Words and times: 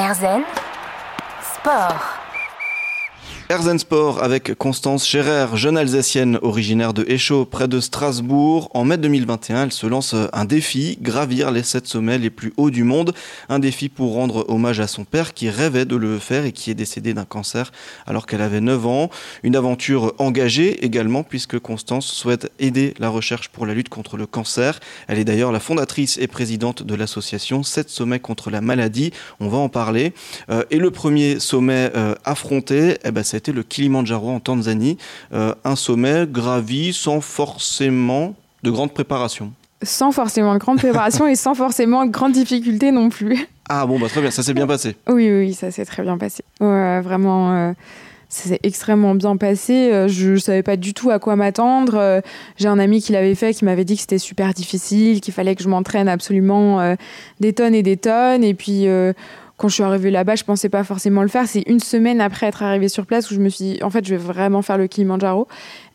Erzen 0.00 0.46
Sport. 1.54 2.00
Sport 3.78 4.22
avec 4.22 4.54
Constance 4.54 5.04
Scherer, 5.04 5.56
jeune 5.56 5.76
Alsacienne 5.76 6.38
originaire 6.40 6.94
de 6.94 7.04
Échaud, 7.08 7.44
près 7.44 7.66
de 7.66 7.80
Strasbourg. 7.80 8.70
En 8.74 8.84
mai 8.84 8.96
2021, 8.96 9.64
elle 9.64 9.72
se 9.72 9.88
lance 9.88 10.14
un 10.32 10.44
défi, 10.44 10.96
gravir 11.02 11.50
les 11.50 11.64
sept 11.64 11.88
sommets 11.88 12.18
les 12.18 12.30
plus 12.30 12.52
hauts 12.56 12.70
du 12.70 12.84
monde. 12.84 13.12
Un 13.48 13.58
défi 13.58 13.88
pour 13.88 14.14
rendre 14.14 14.48
hommage 14.48 14.78
à 14.78 14.86
son 14.86 15.02
père 15.02 15.34
qui 15.34 15.50
rêvait 15.50 15.84
de 15.84 15.96
le 15.96 16.20
faire 16.20 16.44
et 16.44 16.52
qui 16.52 16.70
est 16.70 16.74
décédé 16.74 17.12
d'un 17.12 17.24
cancer 17.24 17.72
alors 18.06 18.26
qu'elle 18.26 18.40
avait 18.40 18.60
9 18.60 18.86
ans. 18.86 19.10
Une 19.42 19.56
aventure 19.56 20.14
engagée 20.18 20.84
également 20.84 21.24
puisque 21.24 21.58
Constance 21.58 22.06
souhaite 22.06 22.52
aider 22.60 22.94
la 23.00 23.08
recherche 23.08 23.48
pour 23.48 23.66
la 23.66 23.74
lutte 23.74 23.88
contre 23.88 24.16
le 24.16 24.26
cancer. 24.26 24.78
Elle 25.08 25.18
est 25.18 25.24
d'ailleurs 25.24 25.50
la 25.50 25.60
fondatrice 25.60 26.18
et 26.18 26.28
présidente 26.28 26.84
de 26.84 26.94
l'association 26.94 27.64
7 27.64 27.90
sommets 27.90 28.20
contre 28.20 28.48
la 28.50 28.60
maladie. 28.60 29.12
On 29.40 29.48
va 29.48 29.58
en 29.58 29.68
parler. 29.68 30.12
Euh, 30.50 30.62
et 30.70 30.78
le 30.78 30.92
premier 30.92 31.40
sommet 31.40 31.90
euh, 31.96 32.14
affronté, 32.24 32.96
eh 33.02 33.10
ben, 33.10 33.24
c'est 33.24 33.39
c'était 33.40 33.52
le 33.52 33.62
Kilimanjaro 33.62 34.28
en 34.28 34.38
Tanzanie, 34.38 34.98
euh, 35.32 35.54
un 35.64 35.74
sommet 35.74 36.26
gravi 36.28 36.92
sans 36.92 37.22
forcément 37.22 38.34
de 38.62 38.70
grande 38.70 38.92
préparation. 38.92 39.52
Sans 39.82 40.12
forcément 40.12 40.52
de 40.52 40.58
grande 40.58 40.76
préparation 40.76 41.26
et 41.26 41.36
sans 41.36 41.54
forcément 41.54 42.04
de 42.04 42.10
grandes 42.10 42.32
difficultés 42.32 42.92
non 42.92 43.08
plus. 43.08 43.48
Ah 43.70 43.86
bon, 43.86 43.98
bah 43.98 44.08
très 44.10 44.20
bien, 44.20 44.30
ça 44.30 44.42
s'est 44.42 44.52
bien 44.52 44.66
passé. 44.66 44.94
Oui, 45.08 45.30
oui, 45.30 45.54
ça 45.54 45.70
s'est 45.70 45.86
très 45.86 46.02
bien 46.02 46.18
passé. 46.18 46.44
vraiment, 46.60 47.54
euh, 47.54 47.72
ça 48.28 48.50
s'est 48.50 48.60
extrêmement 48.62 49.14
bien 49.14 49.38
passé. 49.38 49.90
Euh, 49.90 50.06
je 50.06 50.32
ne 50.32 50.36
savais 50.36 50.62
pas 50.62 50.76
du 50.76 50.92
tout 50.92 51.08
à 51.08 51.18
quoi 51.18 51.34
m'attendre. 51.34 52.20
J'ai 52.58 52.68
un 52.68 52.78
ami 52.78 53.00
qui 53.00 53.12
l'avait 53.12 53.34
fait, 53.34 53.54
qui 53.54 53.64
m'avait 53.64 53.86
dit 53.86 53.94
que 53.94 54.02
c'était 54.02 54.18
super 54.18 54.52
difficile, 54.52 55.22
qu'il 55.22 55.32
fallait 55.32 55.56
que 55.56 55.62
je 55.62 55.68
m'entraîne 55.70 56.08
absolument 56.08 56.94
des 57.40 57.54
tonnes 57.54 57.74
et 57.74 57.82
des 57.82 57.96
tonnes. 57.96 58.44
Et 58.44 58.52
puis 58.52 58.86
quand 59.60 59.68
je 59.68 59.74
suis 59.74 59.82
arrivée 59.82 60.10
là-bas, 60.10 60.36
je 60.36 60.44
pensais 60.44 60.70
pas 60.70 60.84
forcément 60.84 61.20
le 61.20 61.28
faire. 61.28 61.46
C'est 61.46 61.64
une 61.66 61.80
semaine 61.80 62.22
après 62.22 62.46
être 62.46 62.62
arrivée 62.62 62.88
sur 62.88 63.04
place 63.04 63.30
où 63.30 63.34
je 63.34 63.40
me 63.40 63.50
suis 63.50 63.64
dit, 63.74 63.82
en 63.82 63.90
fait, 63.90 64.06
je 64.06 64.14
vais 64.14 64.16
vraiment 64.16 64.62
faire 64.62 64.78
le 64.78 64.86
Kilimanjaro. 64.86 65.48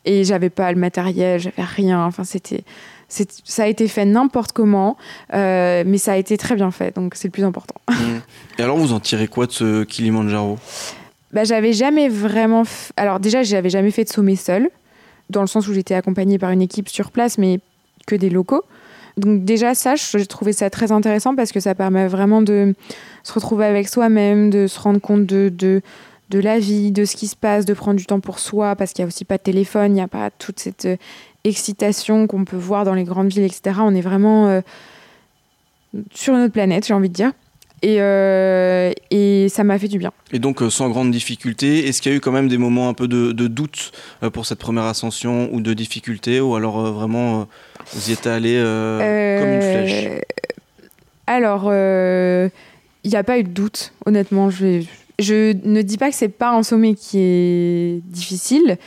Et 0.05 0.23
j'avais 0.23 0.51
pas 0.51 0.71
le 0.71 0.77
matériel, 0.77 1.39
j'avais 1.39 1.63
rien. 1.63 2.05
Enfin, 2.05 2.23
c'était, 2.23 2.63
ça 3.09 3.63
a 3.63 3.65
été 3.65 3.87
fait 3.87 4.05
n'importe 4.05 4.51
comment, 4.51 4.97
euh, 5.33 5.83
mais 5.83 5.97
ça 5.97 6.13
a 6.13 6.17
été 6.17 6.37
très 6.37 6.53
bien 6.53 6.69
fait. 6.69 6.93
Donc, 6.93 7.15
c'est 7.15 7.27
le 7.27 7.31
plus 7.31 7.43
important. 7.43 7.75
Mmh. 7.95 8.59
Et 8.59 8.61
alors, 8.61 8.77
vous 8.77 8.93
en 8.93 8.99
tirez 8.99 9.27
quoi 9.27 9.47
de 9.47 9.51
ce 9.51 9.83
Kilimanjaro? 9.83 10.59
Bah, 11.31 11.43
j'avais 11.43 11.73
jamais 11.73 12.07
vraiment. 12.07 12.63
Alors, 12.97 13.19
déjà, 13.19 13.41
j'avais 13.41 13.71
jamais 13.71 13.89
fait 13.89 14.03
de 14.03 14.09
sommet 14.09 14.35
seul, 14.35 14.69
dans 15.31 15.41
le 15.41 15.47
sens 15.47 15.67
où 15.67 15.73
j'étais 15.73 15.95
accompagnée 15.95 16.37
par 16.37 16.51
une 16.51 16.61
équipe 16.61 16.87
sur 16.87 17.09
place, 17.09 17.39
mais 17.39 17.61
que 18.05 18.15
des 18.15 18.29
locaux. 18.29 18.63
Donc 19.17 19.45
déjà 19.45 19.75
ça, 19.75 19.95
j'ai 19.95 20.25
trouvé 20.25 20.51
ça 20.51 20.69
très 20.69 20.91
intéressant 20.91 21.35
parce 21.35 21.51
que 21.51 21.59
ça 21.59 21.73
permet 21.73 22.07
vraiment 22.07 22.41
de 22.41 22.75
se 23.23 23.33
retrouver 23.33 23.65
avec 23.65 23.87
soi-même, 23.87 24.49
de 24.49 24.67
se 24.67 24.79
rendre 24.79 24.99
compte 24.99 25.25
de, 25.25 25.49
de, 25.49 25.81
la 26.39 26.59
vie, 26.59 26.91
de 26.91 27.05
ce 27.05 27.15
qui 27.15 27.27
se 27.27 27.35
passe, 27.35 27.65
de 27.65 27.73
prendre 27.73 27.97
du 27.97 28.05
temps 28.05 28.19
pour 28.19 28.39
soi 28.39 28.75
parce 28.75 28.91
qu'il 28.91 29.03
n'y 29.03 29.07
a 29.07 29.09
aussi 29.09 29.23
pas 29.23 29.37
de 29.37 29.43
téléphone, 29.43 29.91
il 29.91 29.95
n'y 29.95 30.01
a 30.01 30.07
pas 30.09 30.31
toute 30.31 30.59
cette 30.59 30.85
euh, 30.85 30.97
excitation 31.45 32.27
qu'on 32.27 32.43
peut 32.43 32.57
voir 32.57 32.83
dans 32.83 32.93
les 32.93 33.05
grandes 33.05 33.29
villes, 33.29 33.43
etc. 33.43 33.79
On 33.79 33.95
est 33.95 34.01
vraiment 34.01 34.47
euh, 34.47 34.61
sur 36.13 36.33
une 36.35 36.41
autre 36.41 36.53
planète, 36.53 36.85
j'ai 36.85 36.93
envie 36.93 37.09
de 37.09 37.13
dire. 37.13 37.31
Et, 37.85 37.97
euh, 38.01 38.91
et, 39.11 39.47
ça 39.49 39.63
m'a 39.63 39.77
fait 39.77 39.87
du 39.87 39.99
bien. 39.99 40.11
Et 40.33 40.39
donc, 40.39 40.59
sans 40.69 40.89
grande 40.89 41.11
difficulté, 41.11 41.87
est-ce 41.87 42.01
qu'il 42.01 42.11
y 42.11 42.15
a 42.15 42.17
eu 42.17 42.19
quand 42.19 42.31
même 42.31 42.47
des 42.47 42.57
moments 42.57 42.89
un 42.89 42.95
peu 42.95 43.07
de, 43.07 43.31
de 43.31 43.47
doute 43.47 43.91
pour 44.33 44.47
cette 44.47 44.57
première 44.57 44.85
ascension 44.85 45.49
ou 45.53 45.61
de 45.61 45.73
difficulté 45.73 46.41
Ou 46.41 46.55
alors 46.55 46.81
vraiment 46.91 47.47
vous 47.93 48.09
y 48.09 48.13
êtes 48.13 48.27
allé 48.27 48.55
euh, 48.57 49.39
comme 49.39 49.53
une 49.53 49.61
flèche? 49.61 50.05
euh, 50.07 50.19
Alors, 51.27 51.65
il 51.65 51.71
euh, 51.71 52.49
n'y 53.05 53.15
a 53.15 53.23
pas 53.23 53.37
eu 53.37 53.43
de 53.43 53.49
doute, 53.49 53.93
honnêtement. 54.05 54.49
Je, 54.49 54.83
je 55.19 55.55
ne 55.63 55.81
dis 55.81 55.97
pas 55.97 56.09
que 56.09 56.15
c'est 56.15 56.29
pas 56.29 56.51
un 56.51 56.63
sommet 56.63 56.95
qui 56.95 57.19
est 57.19 58.01
difficile. 58.05 58.77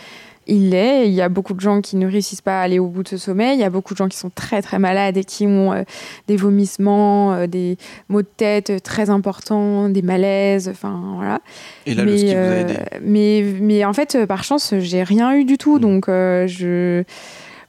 Il 0.48 0.70
l'est. 0.70 1.06
Il 1.06 1.14
y 1.14 1.22
a 1.22 1.28
beaucoup 1.28 1.54
de 1.54 1.60
gens 1.60 1.80
qui 1.80 1.96
ne 1.96 2.06
réussissent 2.10 2.40
pas 2.40 2.60
à 2.60 2.62
aller 2.62 2.78
au 2.78 2.86
bout 2.86 3.02
de 3.02 3.08
ce 3.08 3.16
sommet. 3.16 3.54
Il 3.54 3.60
y 3.60 3.64
a 3.64 3.70
beaucoup 3.70 3.94
de 3.94 3.98
gens 3.98 4.08
qui 4.08 4.16
sont 4.16 4.30
très 4.30 4.62
très 4.62 4.78
malades 4.78 5.16
et 5.16 5.24
qui 5.24 5.46
ont 5.46 5.84
des 6.26 6.36
vomissements, 6.36 7.46
des 7.46 7.76
maux 8.08 8.22
de 8.22 8.28
tête 8.36 8.82
très 8.82 9.10
importants, 9.10 9.88
des 9.88 10.02
malaises. 10.02 10.68
Enfin 10.68 11.00
voilà. 11.16 11.40
Et 11.86 11.94
là, 11.94 12.04
mais, 12.04 12.10
le 12.10 12.18
ski 12.18 12.34
vous 12.34 12.40
a 12.40 12.56
aidé. 12.56 12.74
Mais, 13.02 13.44
mais 13.60 13.84
en 13.84 13.92
fait, 13.92 14.26
par 14.26 14.42
chance, 14.42 14.74
j'ai 14.78 15.02
rien 15.02 15.34
eu 15.34 15.44
du 15.44 15.58
tout. 15.58 15.76
Hmm. 15.76 15.80
Donc 15.80 16.04
je 16.08 17.04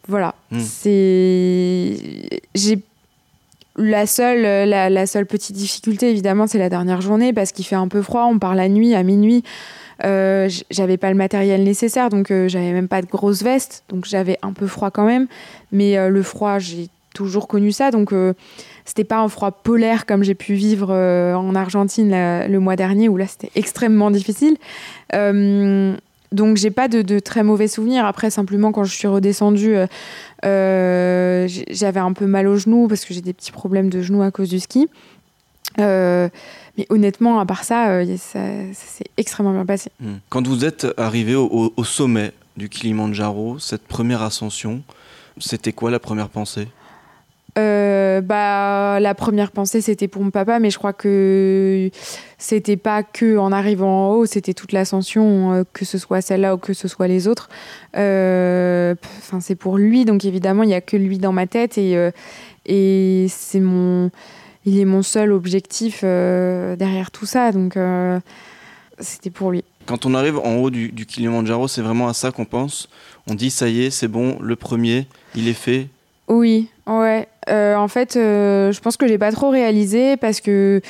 voilà. 0.10 0.34
Hmm. 0.52 0.60
C'est. 0.60 1.96
J'ai. 2.56 2.80
La 3.78 4.08
seule, 4.08 4.68
la, 4.68 5.08
seule 5.08 5.26
petite 5.26 5.56
difficulté, 5.56 6.10
évidemment, 6.10 6.48
c'est 6.48 6.58
la 6.58 6.68
dernière 6.68 7.00
journée 7.00 7.32
parce 7.32 7.54
qu'il 7.54 7.64
fait 7.64 7.78
un 7.78 7.88
peu 7.88 8.02
froid. 8.02 8.26
On 8.30 8.38
part 8.38 8.54
la 8.54 8.68
nuit, 8.68 8.94
à 8.94 9.04
minuit. 9.04 9.44
Euh, 10.06 10.50
j'avais 10.70 10.98
pas 10.98 11.10
le 11.10 11.16
matériel 11.16 11.64
nécessaire, 11.64 12.10
donc 12.10 12.32
euh, 12.32 12.48
j'avais 12.48 12.72
même 12.72 12.88
pas 12.88 13.02
de 13.02 13.08
grosse 13.08 13.44
veste, 13.44 13.84
donc 13.90 14.06
j'avais 14.06 14.38
un 14.42 14.54
peu 14.54 14.68
froid 14.68 14.92
quand 14.92 15.06
même. 15.06 15.28
Mais 15.72 15.98
euh, 15.98 16.10
le 16.10 16.24
froid, 16.24 16.60
j'ai 16.60 16.88
toujours 17.14 17.48
connu 17.48 17.72
ça, 17.72 17.92
donc 17.92 18.14
c'était 18.86 19.04
pas 19.04 19.18
un 19.18 19.28
froid 19.28 19.52
polaire 19.52 20.06
comme 20.06 20.24
j'ai 20.24 20.36
pu 20.36 20.54
vivre 20.54 20.94
en 20.94 21.56
Argentine 21.56 22.12
le 22.12 22.60
mois 22.60 22.76
dernier, 22.76 23.10
où 23.10 23.18
là 23.18 23.26
c'était 23.28 23.50
extrêmement 23.56 24.12
difficile. 24.12 24.56
Donc 25.12 26.58
j'ai 26.58 26.70
pas 26.70 26.88
de, 26.88 27.20
très 27.20 27.44
mauvais 27.44 27.68
souvenirs. 27.68 28.06
Après, 28.06 28.30
simplement 28.30 28.72
quand 28.72 28.84
je 28.84 28.96
suis 28.96 29.08
redescendue, 29.08 29.76
j'avais 30.44 32.00
un 32.00 32.14
peu 32.14 32.28
mal 32.28 32.48
au 32.48 32.58
genou 32.58 32.88
parce 32.88 33.04
que 33.04 33.14
j'ai 33.14 33.22
des 33.22 33.34
petits 33.34 33.52
problèmes 33.52 33.90
de 33.90 34.02
genou 34.02 34.22
à 34.22 34.30
cause 34.30 34.50
du 34.50 34.60
ski. 34.60 34.88
Euh, 35.80 36.30
mais 36.78 36.86
honnêtement, 36.90 37.40
à 37.40 37.46
part 37.46 37.64
ça, 37.64 38.06
ça, 38.18 38.40
s'est 38.74 39.06
extrêmement 39.18 39.54
bien 39.54 39.66
passé. 39.66 39.92
Hmm. 40.00 40.16
Quand 40.30 40.48
vous 40.48 40.66
êtes 40.66 40.88
arrivé 40.98 41.36
au, 41.36 41.74
au, 41.76 41.84
sommet 41.84 42.32
du 42.58 42.70
Kilimanjaro, 42.70 43.60
cette 43.60 43.84
première 43.84 44.22
ascension, 44.22 44.82
c'était 45.40 45.74
quoi 45.74 45.92
la 45.92 46.00
première 46.00 46.30
pensée? 46.30 46.68
Euh, 47.58 48.22
bah, 48.22 49.00
la 49.00 49.16
première 49.16 49.52
pensée, 49.52 49.82
c'était 49.82 50.08
pour 50.08 50.22
mon 50.22 50.30
papa, 50.30 50.60
mais 50.60 50.70
je 50.70 50.78
crois 50.78 50.94
que 50.94 51.90
c'était 52.38 52.78
pas 52.78 53.04
que 53.04 53.38
en 53.38 53.52
arrivant 53.52 54.10
en 54.10 54.14
haut, 54.14 54.26
c'était 54.26 54.54
toute 54.54 54.72
l'ascension, 54.72 55.54
euh, 55.54 55.64
que 55.74 55.84
ce 55.84 55.98
soit 55.98 56.22
celle-là 56.22 56.56
ou 56.56 56.58
que 56.58 56.74
ce 56.74 56.88
soit 56.88 57.08
les 57.08 57.28
autres. 57.28 57.50
Euh, 57.98 58.96
enfin, 59.18 59.40
c'est 59.40 59.56
pour 59.56 59.78
lui, 59.78 60.06
donc 60.06 60.26
évidemment, 60.26 60.64
il 60.64 60.68
n'y 60.68 60.76
a 60.76 60.82
que 60.82 60.98
lui 60.98 61.18
dans 61.18 61.34
ma 61.34 61.48
tête 61.48 61.78
et, 61.78 62.12
et 62.66 63.26
c'est 63.30 63.60
mon, 63.60 64.12
il 64.70 64.80
est 64.80 64.86
mon 64.86 65.02
seul 65.02 65.32
objectif 65.32 66.04
derrière 66.04 67.12
tout 67.12 67.26
ça, 67.26 67.52
donc 67.52 67.78
c'était 69.00 69.30
pour 69.30 69.52
lui. 69.52 69.64
Quand 69.86 70.06
on 70.06 70.14
arrive 70.14 70.38
en 70.38 70.58
haut 70.58 70.70
du, 70.70 70.92
du 70.92 71.06
Kilimanjaro, 71.06 71.68
c'est 71.68 71.82
vraiment 71.82 72.08
à 72.08 72.14
ça 72.14 72.32
qu'on 72.32 72.46
pense. 72.46 72.90
On 73.28 73.34
dit 73.34 73.50
ça 73.50 73.68
y 73.68 73.86
est, 73.86 73.90
c'est 73.90 74.08
bon, 74.08 74.38
le 74.42 74.56
premier, 74.56 75.08
il 75.36 75.48
est 75.48 75.54
fait. 75.54 75.88
Oui, 76.28 76.70
ouais. 76.86 77.28
Euh, 77.50 77.76
en 77.76 77.88
fait, 77.88 78.16
euh, 78.16 78.72
je 78.72 78.80
pense 78.82 78.98
que 78.98 79.08
j'ai 79.08 79.18
pas 79.18 79.32
trop 79.32 79.50
réalisé 79.50 80.16
parce 80.18 80.42
que 80.42 80.82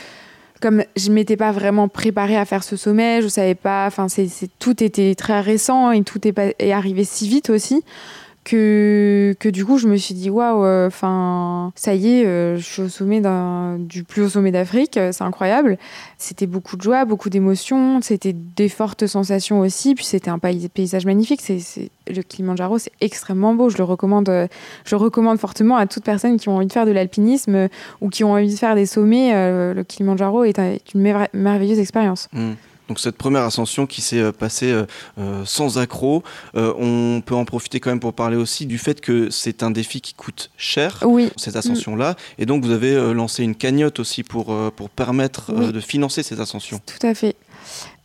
comme 0.62 0.84
je 0.98 1.10
m'étais 1.12 1.38
pas 1.38 1.54
vraiment 1.54 1.88
préparée 1.88 2.36
à 2.36 2.44
faire 2.44 2.64
ce 2.64 2.76
sommet, 2.76 3.22
je 3.22 3.30
savais 3.30 3.56
pas. 3.56 3.88
Enfin, 3.88 4.10
c'est 4.10 4.30
tout 4.60 4.84
était 4.84 5.16
très 5.16 5.40
récent 5.40 5.92
et 5.92 6.04
tout 6.04 6.28
est, 6.28 6.38
est 6.60 6.72
arrivé 6.74 7.06
si 7.06 7.30
vite 7.30 7.50
aussi 7.50 7.84
que, 8.50 9.50
du 9.50 9.66
coup, 9.66 9.78
je 9.78 9.88
me 9.88 9.96
suis 9.98 10.16
dit, 10.16 10.30
waouh, 10.30 10.64
euh, 10.64 10.88
enfin, 10.88 11.72
ça 11.76 11.94
y 11.94 12.20
est, 12.20 12.26
euh, 12.26 12.58
je 12.58 12.64
suis 12.64 12.82
au 12.82 12.90
sommet 12.90 13.22
du 13.80 14.04
plus 14.04 14.24
haut 14.24 14.30
sommet 14.30 14.52
d'Afrique, 14.52 14.98
euh, 14.98 15.12
c'est 15.12 15.24
incroyable. 15.24 15.78
C'était 16.18 16.48
beaucoup 16.48 16.76
de 16.76 16.82
joie, 16.82 17.06
beaucoup 17.06 17.30
d'émotions, 17.30 18.02
c'était 18.02 18.34
des 18.34 18.70
fortes 18.70 19.06
sensations 19.06 19.60
aussi, 19.60 19.94
puis 19.94 20.06
c'était 20.06 20.32
un 20.32 20.40
paysage 20.40 21.06
magnifique. 21.06 21.42
C'est, 21.42 21.92
le 22.08 22.22
Kilimanjaro, 22.24 22.80
c'est 22.80 22.92
extrêmement 23.02 23.54
beau, 23.54 23.70
je 23.70 23.78
le 23.78 23.84
recommande, 23.84 24.32
je 24.84 24.96
recommande 24.96 25.38
fortement 25.38 25.78
à 25.78 25.86
toute 25.86 26.04
personne 26.04 26.38
qui 26.38 26.50
ont 26.50 26.56
envie 26.56 26.68
de 26.68 26.74
faire 26.74 26.88
de 26.88 26.92
l'alpinisme 26.92 27.70
ou 28.02 28.10
qui 28.10 28.24
ont 28.24 28.34
envie 28.34 28.52
de 28.52 28.58
faire 28.58 28.74
des 28.74 28.88
sommets. 28.88 29.32
le 29.74 29.84
Kilimanjaro 29.84 30.44
est, 30.44 30.60
une 30.96 31.28
merveilleuse 31.34 31.80
expérience. 31.80 32.28
Mmh. 32.34 32.54
Donc 32.90 33.00
cette 33.00 33.18
première 33.18 33.44
ascension 33.44 33.86
qui 33.86 34.02
s'est 34.02 34.20
euh, 34.20 34.32
passée 34.32 34.72
euh, 34.72 34.86
euh, 35.20 35.44
sans 35.46 35.78
accroc, 35.78 36.24
on 36.56 37.22
peut 37.24 37.36
en 37.36 37.46
profiter 37.46 37.80
quand 37.80 37.92
même 37.92 38.00
pour 38.00 38.14
parler 38.14 38.36
aussi 38.36 38.66
du 38.66 38.80
fait 38.80 39.00
que 39.00 39.30
c'est 39.30 39.62
un 39.64 39.72
défi 39.72 40.02
qui 40.02 40.14
coûte 40.16 40.50
cher, 40.58 41.04
cette 41.38 41.56
ascension-là. 41.56 42.16
Et 42.40 42.46
donc 42.46 42.64
vous 42.64 42.72
avez 42.72 43.14
lancé 43.14 43.44
une 43.44 43.56
cagnotte 43.56 44.00
aussi 44.00 44.24
pour, 44.24 44.56
pour 44.72 44.90
permettre 44.90 45.54
de 45.54 45.80
financer 45.80 46.24
ces 46.24 46.42
ascensions. 46.42 46.82
Tout 46.86 47.06
à 47.06 47.14
fait. 47.14 47.36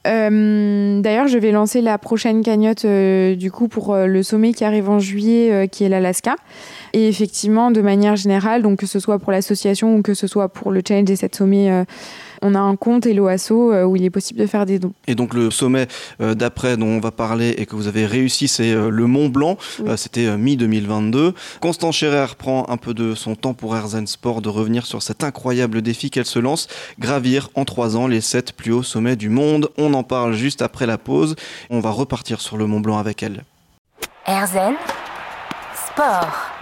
D'ailleurs, 0.05 1.29
je 1.29 1.39
vais 1.39 1.51
lancer 1.51 1.81
la 1.81 1.97
prochaine 1.97 2.43
cagnotte 2.43 2.85
du 2.85 3.51
coup 3.51 3.69
pour 3.69 3.97
le 3.97 4.23
sommet 4.23 4.53
qui 4.53 4.65
arrive 4.65 4.91
en 4.91 4.99
juillet, 4.99 5.69
qui 5.69 5.85
est 5.85 5.89
l'Alaska. 5.89 6.37
Et 6.93 7.09
effectivement, 7.09 7.71
de 7.71 7.81
manière 7.81 8.17
générale, 8.17 8.63
donc 8.63 8.81
que 8.81 8.87
ce 8.87 9.01
soit 9.01 9.19
pour 9.19 9.33
l'association 9.33 9.97
ou 9.97 10.03
que 10.03 10.15
ce 10.15 10.27
soit 10.27 10.49
pour 10.49 10.71
le 10.71 10.83
challenge 10.87 11.07
des 11.07 11.17
7 11.17 11.35
sommets 11.35 11.85
on 12.45 12.55
a 12.55 12.61
un 12.61 12.77
compte 12.77 13.07
Hello 13.07 13.27
Asso 13.27 13.53
où 13.53 13.97
il 13.97 14.05
est 14.05 14.11
possible 14.11 14.39
de 14.41 14.47
faire 14.47 14.67
des 14.67 14.79
dons. 14.79 14.93
Et 15.09 15.15
donc 15.15 15.35
le 15.35 15.51
sommet 15.51 15.89
d'après 16.21 16.77
dont 16.77 16.87
on 16.87 17.01
va 17.01 17.11
parler 17.11 17.55
et 17.59 17.67
que 17.67 17.75
vous 17.75 17.89
avez 17.89 18.07
réussi, 18.07 18.49
c'est 18.49 18.75
le 18.75 19.07
Mont 19.07 19.29
Blanc. 19.29 19.57
C'était 19.97 20.37
mi-2022. 20.37 21.33
Constance 21.61 21.97
Scherer 21.97 22.35
prend 22.37 22.67
un 22.69 22.77
peu 22.77 22.95
de 22.95 23.15
son 23.15 23.35
temps 23.35 23.55
pour 23.55 23.77
Erzen 23.77 24.07
Sport 24.07 24.43
de 24.43 24.49
revenir 24.49 24.87
sur 24.87 25.03
cet 25.03 25.25
incroyable 25.25 25.83
défi 25.83 26.11
qu'elle 26.11 26.27
se 26.27 26.39
lance, 26.39 26.69
gravir 26.99 27.49
en 27.55 27.65
trois 27.65 27.97
ans 27.97 28.07
les 28.07 28.21
sept 28.21 28.53
plus 28.53 28.73
hauts 28.73 28.83
sommets 28.83 29.17
du 29.17 29.31
monde. 29.31 29.71
On 29.79 29.95
en 29.95 30.03
parle 30.03 30.35
juste 30.35 30.63
après 30.63 30.87
la 30.87 30.99
pause. 30.99 31.37
On 31.71 31.81
va 31.81 31.91
repartir 31.91 32.41
sur 32.41 32.57
le 32.57 32.67
Mont 32.67 32.81
Blanc 32.81 32.99
avec 32.99 33.23
elle. 33.23 33.45
Erzen 34.27 34.75
Sport. 35.75 36.54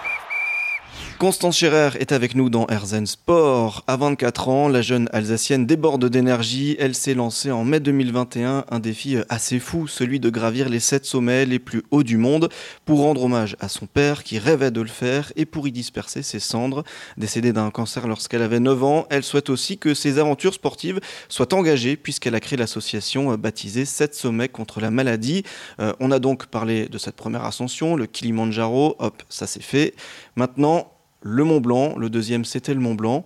Constance 1.22 1.58
Scherer 1.58 1.90
est 2.00 2.10
avec 2.10 2.34
nous 2.34 2.50
dans 2.50 2.66
Erzen 2.66 3.06
Sport. 3.06 3.84
À 3.86 3.96
24 3.96 4.48
ans, 4.48 4.66
la 4.66 4.82
jeune 4.82 5.08
Alsacienne 5.12 5.66
déborde 5.66 6.04
d'énergie. 6.06 6.74
Elle 6.80 6.96
s'est 6.96 7.14
lancée 7.14 7.52
en 7.52 7.62
mai 7.62 7.78
2021 7.78 8.64
un 8.68 8.78
défi 8.80 9.18
assez 9.28 9.60
fou, 9.60 9.86
celui 9.86 10.18
de 10.18 10.30
gravir 10.30 10.68
les 10.68 10.80
sept 10.80 11.04
sommets 11.04 11.46
les 11.46 11.60
plus 11.60 11.84
hauts 11.92 12.02
du 12.02 12.16
monde 12.16 12.48
pour 12.84 13.02
rendre 13.02 13.22
hommage 13.22 13.56
à 13.60 13.68
son 13.68 13.86
père 13.86 14.24
qui 14.24 14.40
rêvait 14.40 14.72
de 14.72 14.80
le 14.80 14.88
faire 14.88 15.32
et 15.36 15.46
pour 15.46 15.68
y 15.68 15.70
disperser 15.70 16.24
ses 16.24 16.40
cendres. 16.40 16.82
Décédée 17.16 17.52
d'un 17.52 17.70
cancer 17.70 18.08
lorsqu'elle 18.08 18.42
avait 18.42 18.58
9 18.58 18.82
ans, 18.82 19.06
elle 19.08 19.22
souhaite 19.22 19.48
aussi 19.48 19.78
que 19.78 19.94
ses 19.94 20.18
aventures 20.18 20.54
sportives 20.54 20.98
soient 21.28 21.54
engagées 21.54 21.94
puisqu'elle 21.94 22.34
a 22.34 22.40
créé 22.40 22.56
l'association 22.56 23.32
baptisée 23.34 23.84
7 23.84 24.16
sommets 24.16 24.48
contre 24.48 24.80
la 24.80 24.90
maladie. 24.90 25.44
Euh, 25.78 25.92
on 26.00 26.10
a 26.10 26.18
donc 26.18 26.46
parlé 26.46 26.88
de 26.88 26.98
cette 26.98 27.14
première 27.14 27.44
ascension, 27.44 27.94
le 27.94 28.06
Kilimanjaro. 28.06 28.96
Hop, 28.98 29.22
ça 29.28 29.46
c'est 29.46 29.62
fait. 29.62 29.94
Maintenant, 30.34 30.88
le 31.22 31.44
Mont 31.44 31.60
Blanc, 31.60 31.94
le 31.98 32.10
deuxième 32.10 32.44
c'était 32.44 32.74
le 32.74 32.80
Mont 32.80 32.94
Blanc. 32.94 33.24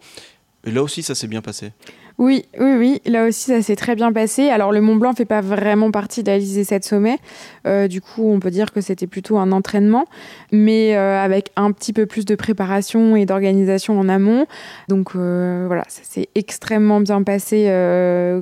Et 0.66 0.72
là 0.72 0.82
aussi, 0.82 1.02
ça 1.02 1.14
s'est 1.14 1.28
bien 1.28 1.42
passé. 1.42 1.72
Oui, 2.18 2.46
oui, 2.58 2.72
oui. 2.78 3.02
Là 3.04 3.26
aussi, 3.26 3.50
ça 3.50 3.60
s'est 3.60 3.76
très 3.76 3.94
bien 3.94 4.10
passé. 4.10 4.48
Alors, 4.48 4.72
le 4.72 4.80
Mont 4.80 4.96
Blanc 4.96 5.12
fait 5.12 5.26
pas 5.26 5.42
vraiment 5.42 5.90
partie 5.90 6.22
des 6.22 6.64
sept 6.64 6.82
sommets. 6.82 7.18
Euh, 7.66 7.88
du 7.88 8.00
coup, 8.00 8.30
on 8.32 8.40
peut 8.40 8.50
dire 8.50 8.72
que 8.72 8.80
c'était 8.80 9.06
plutôt 9.06 9.36
un 9.36 9.52
entraînement, 9.52 10.06
mais 10.50 10.96
euh, 10.96 11.22
avec 11.22 11.50
un 11.56 11.72
petit 11.72 11.92
peu 11.92 12.06
plus 12.06 12.24
de 12.24 12.34
préparation 12.34 13.16
et 13.16 13.26
d'organisation 13.26 14.00
en 14.00 14.08
amont. 14.08 14.46
Donc, 14.88 15.10
euh, 15.14 15.64
voilà, 15.66 15.84
ça 15.88 16.00
s'est 16.04 16.28
extrêmement 16.34 17.00
bien 17.00 17.22
passé, 17.22 17.66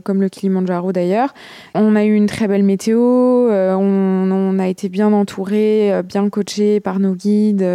comme 0.05 0.23
le 0.23 0.29
Kilimanjaro 0.29 0.93
d'ailleurs. 0.93 1.35
On 1.75 1.97
a 1.97 2.05
eu 2.05 2.15
une 2.15 2.27
très 2.27 2.47
belle 2.47 2.62
météo. 2.62 3.00
On, 3.00 4.31
on, 4.31 4.59
a 4.61 4.69
été 4.69 4.89
bien 4.89 5.12
entouré, 5.12 6.00
bien 6.05 6.31
coaché 6.31 6.79
par 6.79 7.00
nos 7.00 7.15
guides 7.15 7.67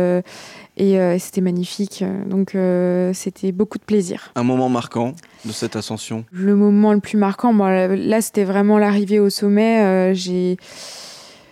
et 0.79 0.97
euh, 0.97 1.19
c'était 1.19 1.41
magnifique. 1.41 2.03
Donc 2.25 2.55
euh, 2.55 3.11
c'était 3.13 3.51
beaucoup 3.51 3.77
de 3.77 3.83
plaisir. 3.83 4.31
Un 4.35 4.43
moment 4.43 4.69
marquant 4.69 5.13
de 5.45 5.51
cette 5.51 5.75
ascension? 5.75 6.25
Le 6.31 6.55
moment 6.55 6.93
le 6.93 7.01
plus 7.01 7.17
marquant, 7.17 7.53
bon, 7.53 7.65
là 7.65 8.21
c'était 8.21 8.45
vraiment 8.45 8.79
l'arrivée 8.79 9.19
au 9.19 9.29
sommet, 9.29 9.81
euh, 9.81 10.13
j'ai 10.13 10.57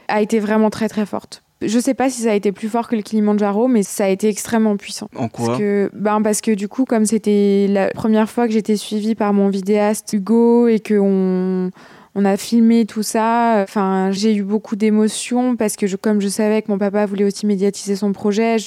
a 0.07 0.21
été 0.21 0.39
vraiment 0.39 0.69
très 0.69 0.87
très 0.87 1.05
forte. 1.05 1.43
Je 1.61 1.79
sais 1.79 1.95
pas 1.95 2.09
si 2.09 2.21
ça 2.21 2.31
a 2.31 2.33
été 2.33 2.51
plus 2.51 2.69
fort 2.69 2.87
que 2.87 2.95
le 2.95 3.01
Kilimanjaro, 3.01 3.67
mais 3.67 3.81
ça 3.81 4.05
a 4.05 4.07
été 4.09 4.29
extrêmement 4.29 4.77
puissant. 4.77 5.09
En 5.15 5.27
quoi? 5.27 5.47
Parce 5.47 5.59
que, 5.59 5.89
ben 5.93 6.21
parce 6.21 6.39
que 6.39 6.51
du 6.51 6.67
coup, 6.67 6.85
comme 6.85 7.05
c'était 7.05 7.65
la 7.67 7.89
première 7.89 8.29
fois 8.29 8.45
que 8.47 8.53
j'étais 8.53 8.77
suivie 8.77 9.15
par 9.15 9.33
mon 9.33 9.49
vidéaste 9.49 10.13
Hugo 10.13 10.67
et 10.67 10.79
que 10.79 10.93
on, 10.99 11.71
on 12.17 12.25
a 12.25 12.35
filmé 12.35 12.87
tout 12.87 13.03
ça. 13.03 13.61
Enfin, 13.61 14.09
j'ai 14.11 14.35
eu 14.35 14.41
beaucoup 14.41 14.75
d'émotions 14.75 15.55
parce 15.55 15.75
que, 15.75 15.95
comme 15.95 16.19
je 16.19 16.27
savais 16.27 16.63
que 16.63 16.71
mon 16.71 16.79
papa 16.79 17.05
voulait 17.05 17.23
aussi 17.23 17.45
médiatiser 17.45 17.95
son 17.95 18.11
projet, 18.11 18.57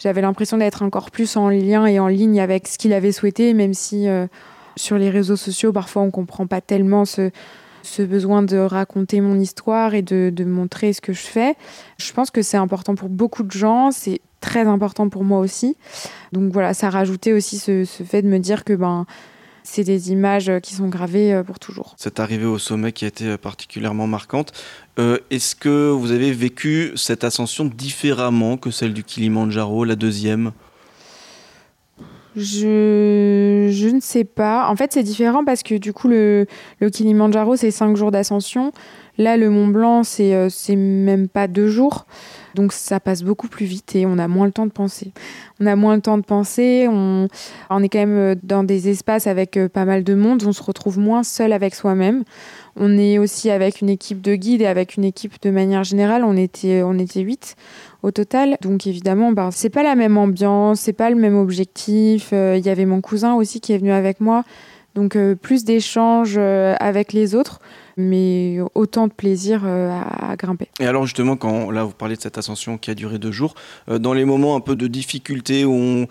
j'avais 0.00 0.20
l'impression 0.20 0.58
d'être 0.58 0.82
encore 0.82 1.12
plus 1.12 1.36
en 1.36 1.48
lien 1.48 1.86
et 1.86 2.00
en 2.00 2.08
ligne 2.08 2.40
avec 2.40 2.66
ce 2.66 2.76
qu'il 2.76 2.92
avait 2.92 3.12
souhaité, 3.12 3.54
même 3.54 3.72
si 3.72 4.08
euh, 4.08 4.26
sur 4.74 4.98
les 4.98 5.10
réseaux 5.10 5.36
sociaux, 5.36 5.72
parfois, 5.72 6.02
on 6.02 6.10
comprend 6.10 6.48
pas 6.48 6.60
tellement 6.60 7.04
ce, 7.04 7.30
besoin 8.00 8.42
de 8.42 8.56
raconter 8.58 9.20
mon 9.20 9.38
histoire 9.38 9.94
et 9.94 10.02
de, 10.02 10.44
montrer 10.44 10.92
ce 10.92 11.00
que 11.00 11.12
je 11.12 11.20
fais. 11.20 11.54
Je 11.98 12.12
pense 12.12 12.32
que 12.32 12.42
c'est 12.42 12.56
important 12.56 12.96
pour 12.96 13.08
beaucoup 13.08 13.44
de 13.44 13.52
gens. 13.52 13.92
C'est 13.92 14.20
très 14.40 14.66
important 14.66 15.08
pour 15.08 15.22
moi 15.22 15.38
aussi. 15.38 15.76
Donc 16.32 16.52
voilà, 16.52 16.74
ça 16.74 16.90
rajoutait 16.90 17.32
aussi 17.32 17.58
ce, 17.58 17.84
ce 17.84 18.02
fait 18.02 18.22
de 18.22 18.28
me 18.28 18.40
dire 18.40 18.64
que 18.64 18.72
ben 18.72 19.06
c'est 19.70 19.84
des 19.84 20.10
images 20.10 20.50
qui 20.62 20.74
sont 20.74 20.88
gravées 20.88 21.34
euh, 21.34 21.42
pour 21.42 21.58
toujours. 21.58 21.94
Cette 21.98 22.20
arrivée 22.20 22.46
au 22.46 22.58
sommet 22.58 22.92
qui 22.92 23.04
a 23.04 23.08
été 23.08 23.36
particulièrement 23.36 24.06
marquante, 24.06 24.52
euh, 24.98 25.18
est-ce 25.30 25.54
que 25.54 25.90
vous 25.90 26.10
avez 26.10 26.32
vécu 26.32 26.92
cette 26.96 27.22
ascension 27.22 27.66
différemment 27.66 28.56
que 28.56 28.70
celle 28.70 28.94
du 28.94 29.04
Kilimanjaro, 29.04 29.84
la 29.84 29.94
deuxième? 29.96 30.52
Je, 32.38 33.68
je 33.70 33.88
ne 33.88 34.00
sais 34.00 34.24
pas. 34.24 34.68
En 34.68 34.76
fait, 34.76 34.92
c'est 34.92 35.02
différent 35.02 35.44
parce 35.44 35.62
que 35.62 35.74
du 35.74 35.92
coup, 35.92 36.08
le, 36.08 36.46
le 36.80 36.90
Kilimanjaro, 36.90 37.56
c'est 37.56 37.70
cinq 37.70 37.96
jours 37.96 38.10
d'ascension. 38.10 38.72
Là, 39.18 39.36
le 39.36 39.50
Mont 39.50 39.66
Blanc, 39.66 40.04
c'est 40.04 40.34
euh, 40.34 40.48
même 40.76 41.28
pas 41.28 41.48
deux 41.48 41.66
jours. 41.66 42.06
Donc 42.54 42.72
ça 42.72 42.98
passe 43.00 43.22
beaucoup 43.22 43.48
plus 43.48 43.66
vite 43.66 43.94
et 43.94 44.06
on 44.06 44.18
a 44.18 44.26
moins 44.26 44.46
le 44.46 44.52
temps 44.52 44.66
de 44.66 44.72
penser. 44.72 45.12
On 45.60 45.66
a 45.66 45.76
moins 45.76 45.96
le 45.96 46.02
temps 46.02 46.18
de 46.18 46.24
penser, 46.24 46.86
on, 46.88 47.28
on 47.70 47.82
est 47.82 47.88
quand 47.88 47.98
même 47.98 48.16
euh, 48.16 48.34
dans 48.42 48.64
des 48.64 48.88
espaces 48.88 49.26
avec 49.26 49.56
euh, 49.56 49.68
pas 49.68 49.84
mal 49.84 50.02
de 50.02 50.14
monde, 50.14 50.42
on 50.46 50.52
se 50.52 50.62
retrouve 50.62 50.98
moins 50.98 51.22
seul 51.22 51.52
avec 51.52 51.74
soi-même. 51.74 52.24
On 52.74 52.96
est 52.96 53.18
aussi 53.18 53.50
avec 53.50 53.80
une 53.80 53.88
équipe 53.88 54.20
de 54.20 54.34
guides 54.34 54.62
et 54.62 54.66
avec 54.66 54.96
une 54.96 55.04
équipe 55.04 55.40
de 55.42 55.50
manière 55.50 55.84
générale, 55.84 56.24
on 56.24 56.36
était, 56.36 56.82
on 56.82 56.98
était 56.98 57.20
8 57.20 57.56
au 58.02 58.10
total. 58.10 58.56
Donc 58.62 58.86
évidemment, 58.86 59.32
ben, 59.32 59.50
c'est 59.50 59.70
pas 59.70 59.82
la 59.82 59.94
même 59.94 60.16
ambiance, 60.16 60.80
c'est 60.80 60.92
pas 60.92 61.10
le 61.10 61.16
même 61.16 61.36
objectif. 61.36 62.30
Euh, 62.32 62.56
il 62.58 62.64
y 62.64 62.70
avait 62.70 62.86
mon 62.86 63.00
cousin 63.00 63.34
aussi 63.34 63.60
qui 63.60 63.72
est 63.72 63.78
venu 63.78 63.92
avec 63.92 64.20
moi. 64.20 64.44
Donc 64.94 65.16
plus 65.42 65.64
d'échanges 65.64 66.38
avec 66.38 67.12
les 67.12 67.36
autres 67.36 67.60
mais 67.98 68.58
autant 68.74 69.08
de 69.08 69.12
plaisir 69.12 69.62
euh, 69.66 69.90
à, 69.90 70.36
grimper. 70.36 70.68
Et 70.80 70.86
alors 70.86 71.04
justement, 71.04 71.36
quand 71.36 71.70
là 71.70 71.84
vous 71.84 71.92
parlez 71.92 72.16
de 72.16 72.22
cette 72.22 72.38
ascension 72.38 72.78
qui 72.78 72.90
a 72.90 72.94
duré 72.94 73.18
deux 73.18 73.32
jours, 73.32 73.54
euh, 73.90 73.98
dans 73.98 74.14
les 74.14 74.24
moments 74.24 74.56
un 74.56 74.60
peu 74.60 74.76
de 74.76 74.86
difficulté 74.86 75.64
où, 75.64 76.06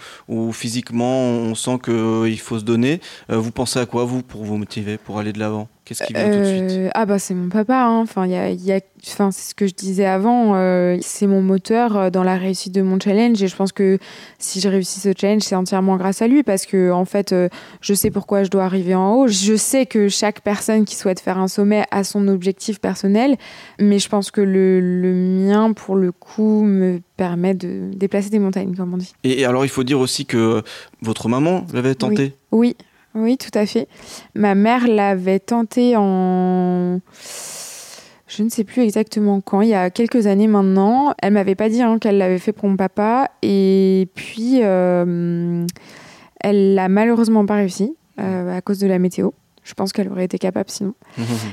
physiquement 0.52 1.22
on 1.24 1.56
sent 1.56 1.80
qu'il 1.84 1.94
euh, 1.94 2.36
faut 2.36 2.60
se 2.60 2.66
donner, 2.66 3.00
vous 3.30 3.52
pensez 3.52 3.80
à 3.80 3.86
quoi 3.86 4.04
vous 4.04 4.22
pour 4.22 4.44
vous 4.44 4.58
motiver, 4.58 4.98
pour 4.98 5.18
aller 5.18 5.32
de 5.32 5.40
l'avant? 5.40 5.70
Qu'est-ce 5.88 6.04
qui 6.04 6.14
vient 6.14 6.30
tout 6.30 6.40
de 6.40 6.70
suite? 6.70 6.92
Ah 6.94 7.06
bah 7.06 7.20
c'est 7.20 7.34
mon 7.34 7.50
papa. 7.50 7.86
Hein. 7.86 8.02
Enfin, 8.02 8.28
y 8.28 8.36
a, 8.36 8.52
y 8.52 8.72
a... 8.74 8.80
enfin, 9.08 9.32
c'est 9.32 9.50
ce 9.50 9.56
que 9.56 9.68
je 9.68 9.74
disais 9.74 10.06
avant. 10.06 10.54
c'est 11.02 11.28
mon 11.28 11.42
moteur 11.42 12.12
dans 12.12 12.24
la 12.24 12.36
réussite 12.36 12.74
de 12.74 12.82
mon 12.82 13.00
challenge. 13.00 13.42
Et 13.42 13.48
je 13.48 13.56
pense 13.56 13.72
que 13.72 13.98
si 14.40 14.60
je 14.60 14.68
réussis 14.68 15.00
ce 15.00 15.14
challenge, 15.18 15.44
c'est 15.44 15.56
entièrement 15.56 15.96
grâce 15.96 16.22
à 16.22 16.28
lui 16.28 16.44
parce 16.44 16.66
que 16.66 16.92
en 16.92 17.06
fait, 17.06 17.34
je 17.82 17.94
sais 17.94 18.12
pourquoi 18.12 18.44
je 18.44 18.50
dois 18.50 18.66
arriver 18.66 18.96
en 18.96 19.14
haut. 19.14 19.28
Je 19.28 19.56
sais 19.56 19.86
que 19.86 20.10
chaque 20.10 20.42
personne 20.42 20.86
qui 20.86 20.96
souhaite 20.96 21.20
faire 21.20 21.38
un 21.38 21.48
sommet 21.48 21.86
à 21.92 22.04
son 22.04 22.28
objectif 22.28 22.80
personnel. 22.80 23.38
Mais 23.80 24.00
je 24.00 24.10
pense 24.10 24.32
que 24.32 24.42
le, 24.42 24.82
mien, 25.14 25.74
pour 25.74 25.96
le 25.96 26.12
coup, 26.12 26.64
me 26.64 27.00
permet 27.16 27.54
de 27.54 27.90
déplacer 27.94 28.30
des 28.30 28.40
montagnes, 28.40 28.76
comme 28.76 28.94
on 28.94 28.98
dit. 28.98 29.14
Et, 29.24 29.46
alors, 29.46 29.66
il 29.66 29.70
faut 29.70 29.84
dire 29.84 30.00
aussi 30.00 30.26
que 30.26 30.64
votre 31.02 31.30
maman 31.30 31.66
l'avait 31.74 31.96
tenté? 31.96 32.34
Oui. 32.52 32.76
Oui. 33.18 33.38
tout 33.38 33.58
à 33.58 33.66
fait. 33.66 33.88
Ma 34.36 34.56
mère 34.56 34.88
l'avait 34.88 35.40
tenté 35.40 35.96
en 35.98 37.00
je 38.28 38.44
ne 38.44 38.50
sais 38.50 38.66
plus 38.66 38.84
exactement 38.84 39.40
quand, 39.40 39.62
il 39.62 39.70
y 39.70 39.74
a 39.74 39.90
quelques 39.90 40.28
années 40.28 40.48
maintenant. 40.48 41.14
Elle 41.22 41.34
m'avait 41.34 41.56
pas 41.56 41.70
dit 41.70 41.82
hein, 41.82 41.98
qu'elle 41.98 42.18
l'avait 42.18 42.40
fait 42.40 42.52
pour 42.52 42.68
mon 42.68 42.76
papa. 42.76 43.32
Et 43.42 44.10
puis, 44.16 44.60
euh, 44.62 45.66
elle 46.42 46.76
l'a 46.76 46.90
malheureusement 46.90 47.46
pas 47.46 47.56
réussi 47.56 47.96
euh, 48.20 48.56
à 48.56 48.62
cause 48.62 48.80
de 48.80 48.88
la 48.88 49.00
météo. 49.00 49.32
Je 49.64 49.74
pense 49.74 49.92
qu'elle 49.92 50.10
aurait 50.10 50.26
été 50.26 50.38
capable 50.38 50.70
sinon. 50.70 50.94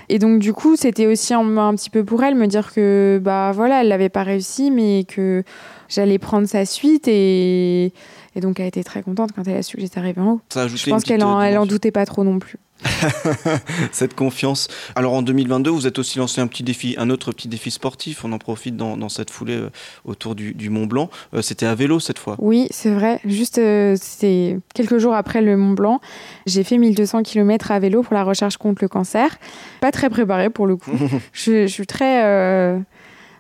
et 0.09 0.19
donc 0.19 0.41
du 0.41 0.53
coup, 0.53 0.77
c'était 0.77 1.07
aussi 1.07 1.35
un, 1.35 1.57
un, 1.57 1.75
petit 1.75 1.91
peu 1.91 2.05
pour 2.05 2.23
elle 2.23 2.35
me 2.37 2.47
dire 2.47 2.73
que 2.73 3.21
bah 3.23 3.51
voilà, 3.53 3.81
elle 3.81 3.89
l'avait 3.89 4.09
pas 4.09 4.23
réussi, 4.23 4.71
mais 4.71 5.05
que 5.05 5.43
j'allais 5.89 6.19
prendre 6.19 6.47
sa 6.47 6.65
suite 6.65 7.09
et, 7.09 7.93
et 8.37 8.41
donc 8.41 8.61
elle 8.61 8.67
été 8.67 8.85
très 8.85 9.03
contente 9.03 9.31
quand 9.33 9.47
elle 9.47 9.57
a 9.57 9.63
su 9.63 9.77
que 9.77 9.83
j'étais 9.83 9.99
arrivée 9.99 10.21
en 10.21 10.33
haut. 10.33 10.41
Je 10.55 10.91
pense 10.91 11.05
qu'elle 11.05 11.25
en, 11.25 11.41
elle 11.41 11.59
en 11.59 11.67
doutait 11.67 11.91
pas 11.91 12.07
trop 12.07 12.25
non 12.25 12.39
plus. 12.39 12.59
cette 13.93 14.15
confiance. 14.15 14.69
Alors 14.95 15.15
en 15.15 15.23
2022, 15.23 15.71
vous 15.71 15.87
êtes 15.87 15.99
aussi 15.99 16.19
lancé 16.19 16.41
un 16.41 16.47
petit 16.47 16.63
défi, 16.63 16.95
un 16.99 17.11
autre 17.11 17.33
petit 17.33 17.49
défi 17.49 17.71
sportif. 17.71 18.25
On 18.25 18.33
en 18.33 18.39
profite 18.39 18.77
dans, 18.77 19.09
cette 19.09 19.31
foulée 19.31 19.57
euh, 19.57 19.71
autour 20.05 20.35
du, 20.35 20.71
Mont 20.71 20.87
Blanc. 20.87 21.11
Euh, 21.35 21.43
c'était 21.43 21.67
à 21.67 21.75
vélo 21.75 22.01
cette 22.01 22.19
fois. 22.19 22.37
Oui, 22.39 22.67
c'est 22.71 22.91
vrai. 22.91 23.21
Juste, 23.25 23.59
euh, 23.59 23.97
c'est 24.01 24.59
quelques 24.75 24.99
jours 24.99 25.15
après 25.15 25.41
le 25.41 25.57
Mont 25.57 25.73
Blanc, 25.73 26.01
j'ai 26.47 26.65
fait 26.65 26.79
1200 26.79 27.23
km 27.23 27.71
à 27.71 27.79
vélo 27.79 28.03
pour 28.03 28.15
la 28.15 28.25
recherche 28.25 28.57
contre 28.57 28.83
le 28.83 28.89
cancer. 28.89 29.39
Pas 29.81 29.93
très 29.93 30.11
préparé 30.11 30.51
pour 30.51 30.67
le 30.67 30.77
coup. 30.77 30.93
je, 31.33 31.67
suis 31.67 31.87
très 31.87 32.83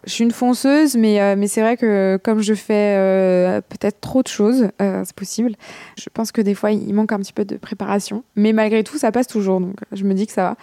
je 0.06 0.12
suis 0.12 0.24
une 0.24 0.30
fonceuse, 0.30 0.96
mais, 0.96 1.20
euh, 1.20 1.34
mais 1.36 1.46
c'est 1.46 1.60
vrai 1.60 1.76
que 1.76 2.18
comme 2.22 2.40
je 2.40 2.54
fais 2.54 2.94
euh, 2.96 3.60
peut-être 3.60 4.00
trop 4.00 4.22
de 4.22 4.28
choses, 4.28 4.68
euh, 4.80 5.02
c'est 5.04 5.14
possible. 5.14 5.54
Je 5.98 6.08
pense 6.12 6.32
que 6.32 6.40
des 6.40 6.54
fois, 6.54 6.72
il 6.72 6.92
manque 6.92 7.12
un 7.12 7.18
petit 7.18 7.32
peu 7.32 7.44
de 7.44 7.56
préparation. 7.56 8.24
Mais 8.36 8.52
malgré 8.52 8.84
tout, 8.84 8.98
ça 8.98 9.12
passe 9.12 9.26
toujours. 9.26 9.60
Donc, 9.60 9.76
je 9.92 10.04
me 10.04 10.14
dis 10.14 10.26
que 10.26 10.32
ça 10.32 10.42
va. 10.42 10.56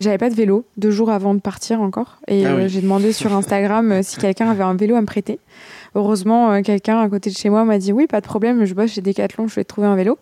J'avais 0.00 0.18
pas 0.18 0.30
de 0.30 0.34
vélo 0.34 0.64
deux 0.76 0.90
jours 0.90 1.10
avant 1.10 1.34
de 1.34 1.40
partir 1.40 1.80
encore. 1.80 2.18
Et 2.26 2.44
ah 2.46 2.66
j'ai 2.66 2.80
demandé 2.80 3.12
sur 3.12 3.32
Instagram 3.34 4.02
si 4.02 4.16
quelqu'un 4.18 4.50
avait 4.50 4.64
un 4.64 4.74
vélo 4.74 4.96
à 4.96 5.00
me 5.00 5.06
prêter. 5.06 5.38
Heureusement, 5.94 6.62
quelqu'un 6.62 7.00
à 7.00 7.08
côté 7.08 7.30
de 7.30 7.36
chez 7.36 7.50
moi 7.50 7.64
m'a 7.64 7.78
dit 7.78 7.92
oui, 7.92 8.06
pas 8.06 8.20
de 8.20 8.26
problème, 8.26 8.64
je 8.64 8.74
bosse 8.74 8.92
chez 8.92 9.00
Decathlon, 9.00 9.48
je 9.48 9.54
vais 9.54 9.64
te 9.64 9.68
trouver 9.68 9.86
un 9.86 9.96
vélo. 9.96 10.18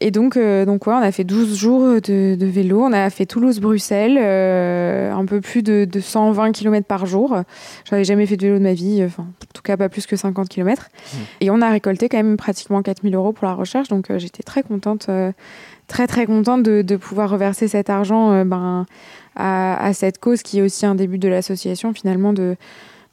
Et 0.00 0.12
donc, 0.12 0.36
euh, 0.36 0.64
donc 0.64 0.86
ouais, 0.86 0.94
on 0.94 1.02
a 1.02 1.10
fait 1.10 1.24
12 1.24 1.56
jours 1.56 2.00
de, 2.00 2.36
vélo. 2.40 2.82
On 2.82 2.92
a 2.92 3.10
fait 3.10 3.26
Toulouse-Bruxelles, 3.26 4.16
euh, 4.20 5.12
un 5.12 5.24
peu 5.24 5.40
plus 5.40 5.62
de, 5.62 5.88
120 6.00 6.52
km 6.52 6.86
par 6.86 7.06
jour. 7.06 7.36
Je 7.84 7.94
n'avais 7.94 8.04
jamais 8.04 8.26
fait 8.26 8.36
de 8.36 8.46
vélo 8.46 8.58
de 8.58 8.62
ma 8.62 8.74
vie, 8.74 9.02
enfin, 9.04 9.24
en 9.24 9.52
tout 9.52 9.62
cas 9.62 9.76
pas 9.76 9.88
plus 9.88 10.06
que 10.06 10.14
50 10.14 10.48
km. 10.48 10.88
Mmh. 10.88 11.16
Et 11.40 11.50
on 11.50 11.60
a 11.60 11.70
récolté 11.70 12.08
quand 12.08 12.18
même 12.18 12.36
pratiquement 12.36 12.80
4000 12.80 13.14
euros 13.14 13.32
pour 13.32 13.46
la 13.48 13.54
recherche. 13.54 13.88
Donc 13.88 14.10
euh, 14.10 14.18
j'étais 14.18 14.44
très 14.44 14.62
contente, 14.62 15.10
très 15.88 16.06
très 16.06 16.26
contente 16.26 16.62
de, 16.62 16.96
pouvoir 16.96 17.30
reverser 17.30 17.66
cet 17.66 17.90
argent 17.90 18.44
ben, 18.44 18.86
à, 19.34 19.84
à, 19.84 19.92
cette 19.92 20.18
cause 20.18 20.42
qui 20.42 20.58
est 20.58 20.62
aussi 20.62 20.86
un 20.86 20.94
début 20.94 21.18
de 21.18 21.28
l'association 21.28 21.92
finalement 21.92 22.32
de 22.32 22.56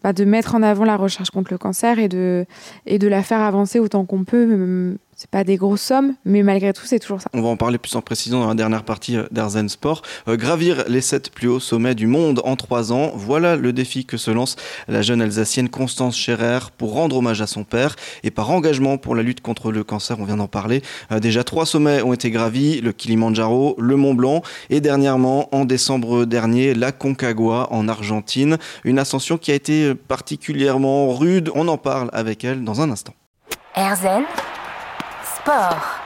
bah, 0.06 0.14
de 0.14 0.24
mettre 0.24 0.54
en 0.54 0.62
avant 0.62 0.86
la 0.86 0.98
recherche 0.98 1.32
contre 1.32 1.52
le 1.52 1.58
cancer 1.58 1.98
et 1.98 2.08
de, 2.08 2.46
et 2.86 3.00
de 3.00 3.08
la 3.08 3.24
faire 3.24 3.40
avancer 3.40 3.80
autant 3.80 4.06
qu'on 4.06 4.24
peut, 4.24 4.98
c'est 5.16 5.30
pas 5.30 5.46
des 5.46 5.56
grosses 5.56 5.82
sommes, 5.82 6.16
mais 6.26 6.44
malgré 6.44 6.74
tout, 6.74 6.86
c'est 6.86 7.00
toujours 7.00 7.22
ça. 7.22 7.30
On 7.34 7.42
va 7.42 7.48
en 7.48 7.56
parler 7.56 7.78
plus 7.78 7.96
en 7.96 8.02
précision 8.02 8.42
dans 8.42 8.50
la 8.50 8.54
dernière 8.54 8.84
partie 8.84 9.16
euh, 9.16 9.24
d'Arzen 9.32 9.70
Sport. 9.70 10.02
Euh, 10.28 10.36
gravir 10.36 10.84
les 10.90 11.00
sept 11.00 11.30
plus 11.30 11.48
hauts 11.48 11.62
sommets 11.62 11.96
du 11.96 12.06
monde 12.06 12.42
en 12.44 12.58
trois 12.58 12.92
ans, 12.92 13.14
voilà 13.16 13.56
le 13.56 13.72
défi 13.72 14.06
que 14.06 14.18
se 14.18 14.30
lance 14.30 14.58
la 14.90 15.02
jeune 15.02 15.22
Alsacienne 15.22 15.70
Constance 15.70 16.18
Scherer 16.18 16.60
pour 16.78 16.94
rendre 16.94 17.18
hommage 17.18 17.42
à 17.42 17.48
son 17.48 17.64
père 17.64 17.96
et 18.24 18.32
par 18.32 18.52
engagement 18.52 18.98
pour 18.98 19.16
la 19.16 19.24
lutte 19.24 19.40
contre 19.40 19.72
le 19.72 19.86
cancer. 19.86 20.20
On 20.20 20.26
vient 20.26 20.38
d'en 20.38 20.50
parler. 20.50 20.82
Euh, 21.14 21.22
déjà 21.22 21.46
trois 21.46 21.66
sommets 21.66 22.02
ont 22.02 22.12
été 22.12 22.30
gravis 22.30 22.82
le 22.82 22.92
Kilimanjaro, 22.92 23.76
le 23.80 23.96
Mont 23.96 24.16
Blanc 24.16 24.42
et 24.70 24.82
dernièrement, 24.82 25.48
en 25.56 25.64
décembre 25.64 26.26
dernier, 26.26 26.74
la 26.74 26.92
Concagua 26.92 27.72
en 27.72 27.88
Argentine. 27.88 28.58
Une 28.84 29.00
ascension 29.00 29.38
qui 29.38 29.52
a 29.52 29.56
été 29.56 29.96
particulièrement 29.96 31.14
rude. 31.16 31.52
On 31.56 31.70
en 31.70 31.78
parle 31.78 32.10
avec 32.12 32.44
elle 32.44 32.66
dans 32.66 32.82
un 32.82 32.92
instant. 32.92 33.14
Erzen 33.76 34.24
sport. 35.46 36.05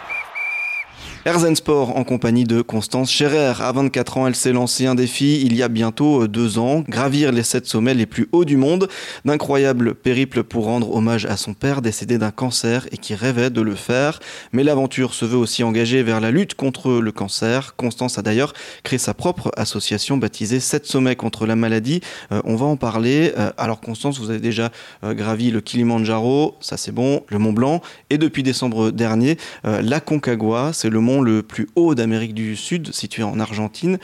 Erzen 1.26 1.54
Sport 1.54 1.98
en 1.98 2.06
compagnie 2.06 2.46
de 2.46 2.62
Constance 2.62 3.12
Scherer. 3.12 3.62
À 3.62 3.74
24 3.74 4.18
ans, 4.18 4.28
elle 4.28 4.38
s'est 4.38 4.54
lancée 4.54 4.86
un 4.86 4.96
défi 4.96 5.42
il 5.46 5.54
y 5.54 5.62
a 5.62 5.68
bientôt 5.68 6.24
euh, 6.24 6.28
deux 6.30 6.60
ans, 6.60 6.86
gravir 6.88 7.34
les 7.34 7.44
sept 7.44 7.66
sommets 7.66 7.94
les 7.94 8.06
plus 8.06 8.30
hauts 8.32 8.46
du 8.46 8.56
monde. 8.56 8.88
D'incroyables 9.26 9.96
périples 9.96 10.44
pour 10.44 10.64
rendre 10.64 10.96
hommage 10.96 11.26
à 11.26 11.36
son 11.36 11.54
père 11.54 11.82
décédé 11.82 12.18
d'un 12.18 12.32
cancer 12.32 12.88
et 12.94 12.98
qui 12.98 13.16
rêvait 13.16 13.50
de 13.50 13.60
le 13.60 13.76
faire. 13.76 14.22
Mais 14.54 14.64
l'aventure 14.64 15.14
se 15.14 15.26
veut 15.26 15.36
aussi 15.36 15.62
engagée 15.62 16.04
vers 16.04 16.22
la 16.22 16.32
lutte 16.32 16.54
contre 16.54 16.94
le 16.94 17.12
cancer. 17.12 17.76
Constance 17.76 18.18
a 18.18 18.22
d'ailleurs 18.22 18.54
créé 18.84 18.98
sa 18.98 19.14
propre 19.14 19.52
association 19.58 20.16
baptisée 20.16 20.62
Sept 20.62 20.86
sommets 20.86 21.18
contre 21.18 21.46
la 21.46 21.58
maladie. 21.58 22.00
Euh, 22.32 22.42
on 22.46 22.56
va 22.56 22.66
en 22.66 22.78
parler. 22.78 23.34
Euh, 23.38 23.52
alors 23.58 23.82
Constance, 23.82 24.20
vous 24.20 24.30
avez 24.30 24.40
déjà 24.40 24.72
gravi 25.04 25.52
le 25.52 25.60
Kilimanjaro, 25.60 26.56
ça 26.62 26.78
c'est 26.78 26.94
bon, 26.94 27.24
le 27.28 27.40
Mont 27.40 27.52
Blanc, 27.52 27.82
et 28.10 28.18
depuis 28.18 28.42
décembre 28.44 28.92
dernier, 28.92 29.38
la 29.64 30.00
Concagua, 30.00 30.72
c'est 30.74 30.90
le 30.90 31.00
le 31.22 31.44
plus 31.44 31.68
haut 31.76 31.96
d'Amérique 31.96 32.34
du 32.34 32.56
Sud, 32.56 32.94
situé 32.94 33.24
en 33.24 33.40
Argentine. 33.40 33.98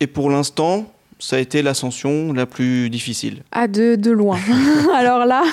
Et 0.00 0.06
pour 0.06 0.30
l'instant, 0.30 0.86
ça 1.22 1.36
a 1.36 1.38
été 1.38 1.62
l'ascension 1.62 2.32
la 2.32 2.46
plus 2.46 2.90
difficile 2.90 3.44
Ah, 3.52 3.68
de, 3.68 3.94
de 3.94 4.10
loin. 4.10 4.38
Alors 4.94 5.24
là, 5.24 5.44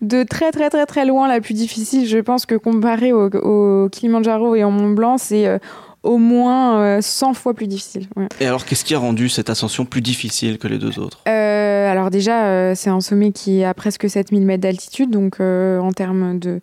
de 0.00 0.22
très 0.22 0.50
très 0.50 0.70
très 0.70 0.86
très 0.86 1.04
loin, 1.04 1.28
la 1.28 1.40
plus 1.42 1.52
difficile, 1.52 2.08
je 2.08 2.18
pense 2.18 2.46
que 2.46 2.54
comparé 2.54 3.12
au, 3.12 3.88
Kilimanjaro 3.90 4.54
et 4.54 4.64
au 4.64 4.70
Mont 4.70 4.90
Blanc, 4.90 5.18
c'est 5.18 5.46
euh, 5.46 5.58
au 6.02 6.16
moins 6.16 7.02
100 7.02 7.30
euh, 7.30 7.34
fois 7.34 7.52
plus 7.52 7.66
difficile. 7.66 8.06
Et 8.40 8.46
alors, 8.46 8.64
qu'est-ce 8.64 8.84
qui 8.84 8.94
a 8.94 8.98
rendu 8.98 9.28
cette 9.28 9.50
ascension 9.50 9.84
plus 9.84 10.00
difficile 10.00 10.56
que 10.56 10.68
les 10.68 10.78
deux 10.78 10.98
autres? 10.98 11.20
Euh, 11.28 11.90
Alors 11.90 12.08
déjà, 12.10 12.74
c'est 12.74 12.90
un 12.90 13.02
sommet 13.02 13.32
qui 13.32 13.62
a 13.62 13.74
presque 13.74 14.08
7000 14.08 14.46
mètres 14.46 14.62
d'altitude, 14.62 15.10
donc 15.10 15.38
en 15.40 15.92
termes 15.92 16.38
de 16.38 16.60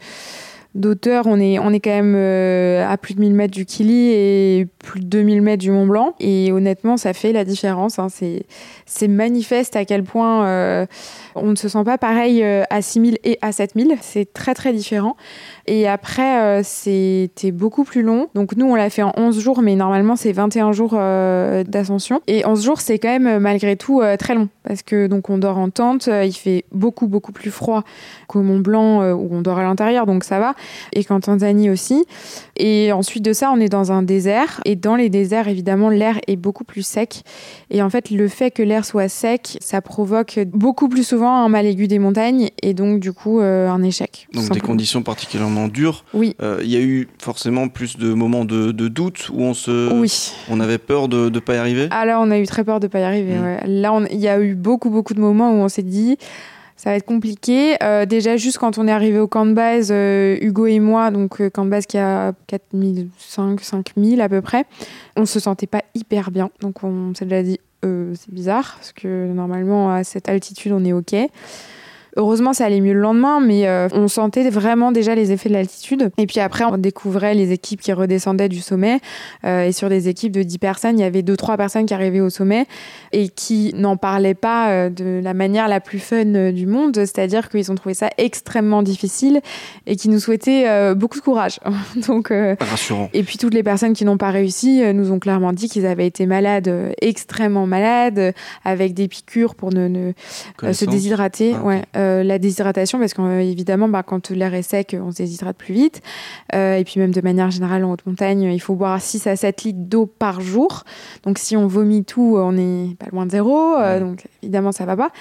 d'auteur, 0.73 1.25
on 1.27 1.39
est, 1.39 1.59
on 1.59 1.71
est 1.73 1.79
quand 1.81 1.89
même 1.89 2.15
euh, 2.15 2.87
à 2.87 2.97
plus 2.97 3.13
de 3.13 3.19
1000 3.19 3.33
mètres 3.33 3.53
du 3.53 3.65
Kili 3.65 4.11
et 4.11 4.67
plus 4.79 5.01
de 5.01 5.05
2000 5.05 5.41
mètres 5.41 5.61
du 5.61 5.71
Mont 5.71 5.85
Blanc. 5.85 6.15
Et 6.19 6.51
honnêtement, 6.51 6.97
ça 6.97 7.13
fait 7.13 7.33
la 7.33 7.43
différence. 7.43 7.99
Hein. 7.99 8.07
C'est 8.09 9.07
manifeste 9.07 9.75
à 9.75 9.83
quel 9.83 10.03
point 10.03 10.45
euh, 10.45 10.85
on 11.35 11.47
ne 11.47 11.55
se 11.55 11.67
sent 11.67 11.83
pas 11.83 11.97
pareil 11.97 12.43
euh, 12.43 12.63
à 12.69 12.81
6000 12.81 13.17
et 13.23 13.37
à 13.41 13.51
7000. 13.51 13.97
C'est 14.01 14.31
très 14.31 14.53
très 14.53 14.71
différent. 14.71 15.17
Et 15.67 15.87
après, 15.87 16.63
c'était 16.63 17.51
beaucoup 17.51 17.83
plus 17.83 18.01
long. 18.01 18.29
Donc 18.33 18.55
nous, 18.55 18.65
on 18.65 18.75
l'a 18.75 18.89
fait 18.89 19.03
en 19.03 19.13
11 19.15 19.39
jours, 19.39 19.61
mais 19.61 19.75
normalement, 19.75 20.15
c'est 20.15 20.31
21 20.31 20.71
jours 20.71 20.91
d'ascension. 20.91 22.21
Et 22.27 22.45
11 22.45 22.63
jours, 22.63 22.81
c'est 22.81 22.97
quand 22.97 23.19
même 23.19 23.39
malgré 23.39 23.75
tout 23.75 24.01
très 24.17 24.35
long. 24.35 24.49
Parce 24.63 24.81
que 24.81 25.07
donc 25.07 25.29
on 25.29 25.37
dort 25.37 25.57
en 25.57 25.69
tente, 25.69 26.07
il 26.07 26.33
fait 26.33 26.65
beaucoup 26.71 27.07
beaucoup 27.07 27.31
plus 27.31 27.51
froid 27.51 27.83
qu'au 28.27 28.41
Mont 28.41 28.59
Blanc 28.59 29.13
où 29.13 29.29
on 29.31 29.41
dort 29.41 29.59
à 29.59 29.63
l'intérieur, 29.63 30.05
donc 30.05 30.23
ça 30.23 30.39
va. 30.39 30.55
Et 30.93 31.03
qu'en 31.03 31.19
Tanzanie 31.19 31.69
aussi. 31.69 32.05
Et 32.57 32.91
ensuite 32.91 33.23
de 33.23 33.33
ça, 33.33 33.51
on 33.53 33.59
est 33.59 33.69
dans 33.69 33.91
un 33.91 34.03
désert. 34.03 34.61
Et 34.65 34.75
dans 34.75 34.95
les 34.95 35.09
déserts, 35.09 35.47
évidemment, 35.47 35.89
l'air 35.89 36.19
est 36.27 36.35
beaucoup 36.35 36.63
plus 36.63 36.85
sec. 36.85 37.23
Et 37.69 37.81
en 37.81 37.89
fait, 37.89 38.09
le 38.09 38.27
fait 38.27 38.51
que 38.51 38.63
l'air 38.63 38.85
soit 38.85 39.09
sec, 39.09 39.57
ça 39.61 39.81
provoque 39.81 40.39
beaucoup 40.47 40.89
plus 40.89 41.07
souvent 41.07 41.43
un 41.43 41.49
mal 41.49 41.65
aigu 41.65 41.87
des 41.87 41.99
montagnes 41.99 42.49
et 42.61 42.73
donc 42.73 42.99
du 42.99 43.13
coup 43.13 43.39
un 43.39 43.81
échec. 43.83 44.27
Donc 44.33 44.49
des 44.49 44.59
conditions 44.59 45.03
particulièrement 45.03 45.67
dur. 45.67 46.03
Oui. 46.13 46.35
Euh, 46.41 46.59
il 46.63 46.69
y 46.69 46.75
a 46.75 46.81
eu 46.81 47.07
forcément 47.19 47.67
plus 47.67 47.97
de 47.97 48.13
moments 48.13 48.45
de, 48.45 48.71
doute 48.71 49.29
où 49.31 49.41
on 49.41 49.53
se, 49.53 49.93
oui. 49.93 50.33
on 50.49 50.59
avait 50.59 50.77
peur 50.77 51.07
de 51.07 51.29
ne 51.29 51.39
pas 51.39 51.55
y 51.55 51.57
arriver? 51.57 51.87
Ah 51.91 52.05
là, 52.05 52.19
on 52.19 52.31
a 52.31 52.39
eu 52.39 52.45
très 52.45 52.63
peur 52.63 52.79
de 52.79 52.87
ne 52.87 52.91
pas 52.91 52.99
y 52.99 53.03
arriver. 53.03 53.35
Mm. 53.35 53.57
Là, 53.65 53.99
il 54.11 54.19
y 54.19 54.27
a 54.27 54.39
eu 54.39 54.55
beaucoup 54.55 54.89
beaucoup 54.89 55.13
de 55.13 55.19
moments 55.19 55.51
où 55.51 55.55
on 55.55 55.69
s'est 55.69 55.83
dit 55.83 56.17
ça 56.81 56.89
va 56.89 56.95
être 56.95 57.05
compliqué. 57.05 57.75
Euh, 57.83 58.07
déjà, 58.07 58.37
juste 58.37 58.57
quand 58.57 58.79
on 58.79 58.87
est 58.87 58.91
arrivé 58.91 59.19
au 59.19 59.27
camp 59.27 59.45
de 59.45 59.53
base, 59.53 59.89
euh, 59.91 60.35
Hugo 60.41 60.65
et 60.65 60.79
moi, 60.79 61.11
donc 61.11 61.47
camp 61.51 61.65
de 61.65 61.69
base 61.69 61.85
qui 61.85 61.99
a 61.99 62.33
4500, 62.47 63.57
5000 63.61 64.19
à 64.19 64.27
peu 64.27 64.41
près, 64.41 64.65
on 65.15 65.27
se 65.27 65.39
sentait 65.39 65.67
pas 65.67 65.83
hyper 65.93 66.31
bien. 66.31 66.49
Donc 66.59 66.83
on 66.83 67.13
s'est 67.13 67.25
déjà 67.25 67.43
dit, 67.43 67.59
c'est 67.83 68.33
bizarre, 68.33 68.77
parce 68.77 68.93
que 68.93 69.31
normalement 69.31 69.93
à 69.93 70.03
cette 70.03 70.27
altitude, 70.27 70.71
on 70.71 70.83
est 70.83 70.93
OK. 70.93 71.15
Heureusement, 72.17 72.51
ça 72.51 72.65
allait 72.65 72.81
mieux 72.81 72.93
le 72.93 72.99
lendemain, 72.99 73.39
mais 73.39 73.67
euh, 73.67 73.87
on 73.93 74.09
sentait 74.09 74.49
vraiment 74.49 74.91
déjà 74.91 75.15
les 75.15 75.31
effets 75.31 75.47
de 75.47 75.53
l'altitude. 75.53 76.11
Et 76.17 76.27
puis 76.27 76.41
après, 76.41 76.65
on 76.65 76.77
découvrait 76.77 77.33
les 77.33 77.53
équipes 77.53 77.79
qui 77.79 77.93
redescendaient 77.93 78.49
du 78.49 78.59
sommet. 78.59 78.99
Euh, 79.45 79.63
et 79.63 79.71
sur 79.71 79.87
des 79.87 80.09
équipes 80.09 80.33
de 80.33 80.43
10 80.43 80.57
personnes, 80.57 80.99
il 80.99 81.03
y 81.03 81.05
avait 81.05 81.21
2-3 81.21 81.55
personnes 81.55 81.85
qui 81.85 81.93
arrivaient 81.93 82.19
au 82.19 82.29
sommet 82.29 82.65
et 83.13 83.29
qui 83.29 83.73
n'en 83.77 83.95
parlaient 83.95 84.33
pas 84.33 84.71
euh, 84.71 84.89
de 84.89 85.21
la 85.23 85.33
manière 85.33 85.69
la 85.69 85.79
plus 85.79 85.99
fun 85.99 86.51
du 86.51 86.65
monde. 86.65 86.95
C'est-à-dire 86.95 87.47
qu'ils 87.47 87.71
ont 87.71 87.75
trouvé 87.75 87.93
ça 87.93 88.09
extrêmement 88.17 88.83
difficile 88.83 89.39
et 89.87 89.95
qui 89.95 90.09
nous 90.09 90.19
souhaitaient 90.19 90.93
beaucoup 90.95 91.17
de 91.17 91.23
courage. 91.23 91.59
Donc, 92.07 92.33
Rassurant. 92.59 93.09
Et 93.13 93.23
puis 93.23 93.37
toutes 93.37 93.53
les 93.53 93.63
personnes 93.63 93.93
qui 93.93 94.03
n'ont 94.03 94.17
pas 94.17 94.31
réussi 94.31 94.81
nous 94.93 95.11
ont 95.11 95.19
clairement 95.19 95.53
dit 95.53 95.69
qu'ils 95.69 95.85
avaient 95.85 96.07
été 96.07 96.25
malades, 96.25 96.93
extrêmement 97.01 97.67
malades, 97.67 98.33
avec 98.65 98.93
des 98.93 99.07
piqûres 99.07 99.55
pour 99.55 99.71
ne, 99.71 100.11
se 100.71 100.85
déshydrater. 100.85 101.55
Ah, 101.55 101.63
ouais. 101.63 101.81
Euh, 102.01 102.23
la 102.23 102.39
déshydratation, 102.39 102.99
parce 102.99 103.13
qu'évidemment, 103.13 103.87
bah, 103.87 104.03
quand 104.03 104.31
l'air 104.31 104.53
est 104.53 104.61
sec, 104.61 104.95
on 104.99 105.11
se 105.11 105.17
déshydrate 105.17 105.57
plus 105.57 105.73
vite. 105.73 106.01
Euh, 106.53 106.75
et 106.75 106.83
puis 106.83 106.99
même 106.99 107.11
de 107.11 107.21
manière 107.21 107.51
générale, 107.51 107.83
en 107.83 107.91
haute 107.91 108.05
montagne, 108.05 108.43
il 108.43 108.59
faut 108.59 108.75
boire 108.75 108.99
6 108.99 109.27
à 109.27 109.35
7 109.35 109.63
litres 109.63 109.79
d'eau 109.79 110.05
par 110.05 110.41
jour. 110.41 110.83
Donc 111.23 111.37
si 111.37 111.55
on 111.55 111.67
vomit 111.67 112.03
tout, 112.03 112.35
on 112.37 112.57
est 112.57 112.95
pas 112.97 113.07
loin 113.11 113.25
de 113.25 113.31
zéro. 113.31 113.75
Euh, 113.77 113.99
donc 113.99 114.25
évidemment, 114.41 114.71
ça 114.71 114.85
va 114.85 114.95
pas. 114.97 115.11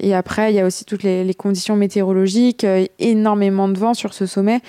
Et 0.00 0.14
après, 0.14 0.52
il 0.52 0.56
y 0.56 0.60
a 0.60 0.66
aussi 0.66 0.84
toutes 0.84 1.02
les, 1.02 1.32
conditions 1.34 1.76
météorologiques, 1.76 2.66
énormément 2.98 3.68
de 3.68 3.78
vent 3.78 3.94
sur 3.94 4.12
ce 4.12 4.26
sommet 4.26 4.60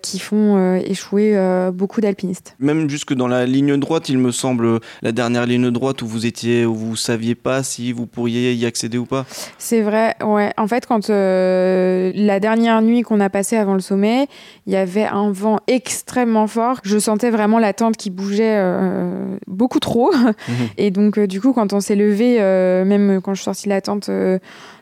qui 0.00 0.18
font 0.18 0.76
échouer 0.76 1.36
beaucoup 1.72 2.00
d'alpinistes. 2.00 2.56
Même 2.58 2.88
jusque 2.88 3.12
dans 3.12 3.28
la 3.28 3.46
ligne 3.46 3.76
droite, 3.76 4.08
il 4.08 4.18
me 4.18 4.30
semble, 4.30 4.80
la 5.02 5.12
dernière 5.12 5.46
ligne 5.46 5.70
droite 5.70 6.02
où 6.02 6.06
vous 6.06 6.26
étiez, 6.26 6.64
où 6.64 6.74
vous 6.74 6.96
saviez 6.96 7.34
pas 7.34 7.62
si 7.62 7.92
vous 7.92 8.06
pourriez 8.06 8.54
y 8.54 8.64
accéder 8.64 8.98
ou 8.98 9.04
pas. 9.04 9.26
C'est 9.58 9.82
vrai, 9.82 10.14
ouais. 10.24 10.52
En 10.56 10.66
fait, 10.66 10.86
quand 10.90 11.08
euh, 11.08 12.10
la 12.16 12.40
dernière 12.40 12.82
nuit 12.82 13.02
qu'on 13.02 13.20
a 13.20 13.30
passée 13.30 13.56
avant 13.56 13.74
le 13.74 13.80
sommet, 13.80 14.26
il 14.66 14.72
y 14.72 14.76
avait 14.76 15.04
un 15.04 15.30
vent 15.30 15.60
extrêmement 15.68 16.48
fort. 16.48 16.80
Je 16.82 16.98
sentais 16.98 17.30
vraiment 17.30 17.60
la 17.60 17.72
tente 17.72 17.96
qui 17.96 18.10
bougeait 18.10 18.56
euh, 18.56 19.36
beaucoup 19.46 19.78
trop. 19.78 20.12
Mhm. 20.12 20.32
Et 20.78 20.90
donc, 20.90 21.16
euh, 21.16 21.28
du 21.28 21.40
coup, 21.40 21.52
quand 21.52 21.72
on 21.74 21.78
s'est 21.78 21.94
levé, 21.94 22.38
même 22.84 23.20
quand 23.22 23.34
je 23.34 23.38
suis 23.38 23.44
sortie 23.44 23.66
de 23.66 23.68
la 23.68 23.80
tente, 23.80 24.10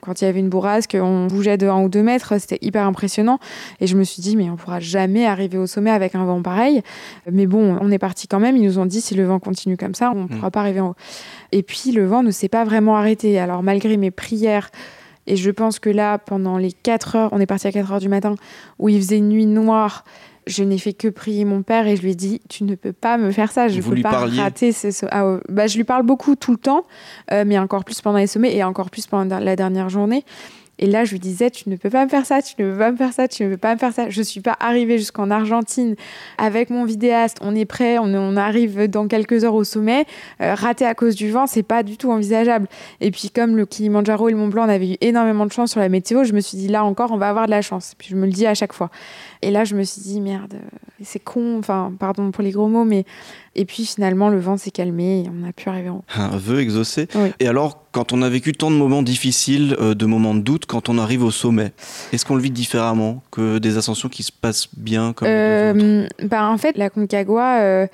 quand 0.01 0.23
il 0.23 0.25
y 0.25 0.29
avait 0.29 0.41
une 0.41 0.49
bourrasque, 0.49 0.97
on 0.99 1.27
bougeait 1.27 1.59
de 1.59 1.67
1 1.67 1.83
ou 1.83 1.91
2 1.91 2.03
mètres. 2.03 2.33
C'était 2.39 2.59
hyper 2.63 2.87
impressionnant. 2.87 3.39
Et 3.83 3.87
je 3.87 3.95
me 3.95 4.03
suis 4.03 4.23
dit, 4.23 4.35
mais 4.35 4.49
on 4.49 4.57
pourra 4.57 4.81
jamais 4.81 5.27
arriver 5.27 5.59
au 5.59 5.67
sommet 5.67 5.91
avec 5.91 6.15
un 6.15 6.25
vent 6.25 6.41
pareil. 6.41 6.81
Mais 7.31 7.45
bon, 7.45 7.77
on 7.83 7.91
est 7.91 7.99
parti 7.99 8.29
quand 8.29 8.41
même. 8.41 8.57
Ils 8.57 8.65
nous 8.65 8.79
ont 8.79 8.87
dit, 8.87 9.03
si 9.03 9.15
le 9.15 9.27
vent 9.27 9.41
continue 9.41 9.77
comme 9.77 9.95
ça, 9.95 10.11
on 10.17 10.23
ne 10.23 10.27
pourra 10.27 10.47
mhm. 10.47 10.53
pas 10.53 10.61
arriver 10.61 10.81
en 10.81 10.89
haut. 10.89 10.97
Et 11.53 11.63
puis, 11.63 11.93
le 11.93 12.07
vent 12.07 12.23
ne 12.23 12.31
s'est 12.31 12.49
pas 12.49 12.65
vraiment 12.65 12.97
arrêté. 12.97 13.39
Alors, 13.39 13.63
malgré 13.63 13.99
mes 13.99 14.11
prières, 14.11 14.71
et 15.29 15.37
je 15.37 15.51
pense 15.51 15.79
que 15.79 15.91
là, 15.91 16.19
pendant 16.19 16.59
les 16.59 16.73
4 16.73 17.17
heures, 17.17 17.29
on 17.33 17.41
est 17.41 17.47
parti 17.47 17.67
à 17.67 17.73
4 17.73 17.93
heures 17.93 18.01
du 18.01 18.09
matin, 18.09 18.35
où 18.79 18.89
il 18.89 18.99
faisait 18.99 19.21
nuit 19.21 19.47
noire, 19.47 20.05
je 20.47 20.65
n'ai 20.65 20.79
fait 20.79 20.95
que 20.95 21.09
prier 21.09 21.45
mon 21.45 21.63
père 21.63 21.87
et 21.87 21.97
je 21.97 22.03
lui 22.03 22.13
ai 22.13 22.15
dit 22.15 22.41
Tu 22.49 22.65
ne 22.65 22.75
peux 22.75 22.95
pas 22.95 23.19
me 23.19 23.31
faire 23.31 23.53
ça, 23.53 23.69
je 23.69 23.79
ne 23.79 23.83
peux 23.83 24.01
pas 24.03 24.27
rater 24.27 24.73
ce. 24.73 24.89
Ah, 25.11 25.39
bah, 25.49 25.67
je 25.67 25.77
lui 25.77 25.85
parle 25.85 26.05
beaucoup 26.05 26.35
tout 26.35 26.53
le 26.53 26.59
temps, 26.59 26.85
euh, 27.33 27.45
mais 27.47 27.59
encore 27.59 27.85
plus 27.85 28.01
pendant 28.01 28.19
les 28.19 28.27
sommets 28.27 28.57
et 28.57 28.65
encore 28.65 28.91
plus 28.91 29.07
pendant 29.07 29.39
la 29.39 29.57
dernière 29.57 29.91
journée. 29.91 30.25
Et 30.79 30.87
là, 30.87 31.05
je 31.05 31.13
lui 31.13 31.19
disais, 31.19 31.51
tu 31.51 31.69
ne 31.69 31.77
peux 31.77 31.91
pas 31.91 32.05
me 32.05 32.11
faire 32.11 32.25
ça, 32.25 32.41
tu 32.41 32.55
ne 32.63 32.73
peux 32.73 32.79
pas 32.79 32.93
me 32.93 32.97
faire 32.97 33.13
ça, 33.13 33.27
tu 33.27 33.45
ne 33.45 33.51
peux 33.51 33.57
pas 33.57 33.75
me 33.75 33.79
faire 33.79 33.93
ça. 33.93 34.09
Je 34.09 34.23
suis 34.23 34.41
pas 34.41 34.57
arrivée 34.61 34.99
jusqu'en 34.99 35.31
Argentine 35.31 35.97
avec 36.39 36.71
mon 36.71 36.85
vidéaste. 36.85 37.39
On 37.41 37.55
est 37.55 37.65
prêt, 37.65 37.99
on, 37.99 38.37
arrive 38.37 38.89
dans 38.89 39.09
quelques 39.09 39.45
heures 39.45 39.55
au 39.55 39.65
sommet. 39.65 40.07
Euh, 40.41 40.55
raté 40.55 40.85
à 40.85 40.95
cause 40.95 41.15
du 41.17 41.31
vent, 41.31 41.47
c'est 41.47 41.63
pas 41.63 41.83
du 41.83 41.97
tout 41.97 42.13
envisageable. 42.13 42.69
Et 43.01 43.11
puis, 43.11 43.31
comme 43.31 43.57
le 43.57 43.67
Kilimanjaro 43.67 44.29
et 44.29 44.33
le 44.33 44.39
Mont 44.39 44.49
Blanc, 44.49 44.67
on 44.67 44.69
avait 44.69 44.93
eu 44.93 44.97
énormément 45.01 45.47
de 45.47 45.53
chance 45.53 45.73
sur 45.73 45.81
la 45.81 45.89
météo, 45.89 46.25
je 46.25 46.33
me 46.33 46.41
suis 46.41 46.59
dit, 46.59 46.69
là 46.69 46.85
encore, 46.85 47.11
on 47.13 47.19
va 47.19 47.29
avoir 47.29 47.47
de 47.47 47.51
la 47.51 47.63
chance. 47.63 47.95
Puis, 47.99 48.09
je 48.11 48.17
me 48.17 48.27
le 48.27 48.33
dis 48.33 48.47
à 48.47 48.55
chaque 48.55 48.73
fois. 48.73 48.91
Et 49.43 49.51
là, 49.51 49.65
je 49.65 49.75
me 49.75 49.83
suis 49.83 50.01
dit, 50.01 50.21
merde, 50.21 50.55
c'est 51.03 51.23
con, 51.23 51.59
enfin, 51.59 51.93
pardon 51.99 52.31
pour 52.31 52.43
les 52.43 52.51
gros 52.51 52.69
mots, 52.69 52.85
mais. 52.85 53.05
Et 53.59 53.65
puis 53.65 53.85
finalement, 53.85 54.29
le 54.29 54.39
vent 54.39 54.57
s'est 54.57 54.71
calmé 54.71 55.23
et 55.23 55.29
on 55.29 55.47
a 55.47 55.53
pu 55.53 55.69
arriver 55.69 55.89
en 55.89 55.97
haut. 55.97 56.05
Un 56.15 56.37
vœu 56.37 56.61
exaucé. 56.61 57.09
Et 57.41 57.49
alors, 57.49 57.83
quand 57.91 58.13
on 58.13 58.23
a 58.23 58.29
vécu 58.29 58.53
tant 58.53 58.71
de 58.71 58.77
moments 58.77 59.03
difficiles, 59.03 59.77
euh, 59.81 59.95
de 59.95 60.07
moments 60.07 60.37
de 60.37 60.41
doute, 60.41 60.67
quand 60.67 60.89
on 60.89 60.97
arrive 60.97 61.25
au 61.25 61.33
sommet, 61.33 61.73
est-ce 62.13 62.25
qu'on 62.25 62.37
le 62.37 62.43
vit 62.43 62.53
différemment 62.53 63.21
que 63.33 63.59
des 63.59 63.77
ascensions 63.77 64.09
qui 64.09 64.23
se 64.23 64.31
passent 64.31 64.69
bien 64.77 65.13
comme 65.13 65.27
euh, 65.29 66.07
bah, 66.23 66.49
En 66.49 66.57
fait, 66.57 66.79
la 66.79 66.89
Concagua. 66.89 67.63
Euh, 67.63 67.87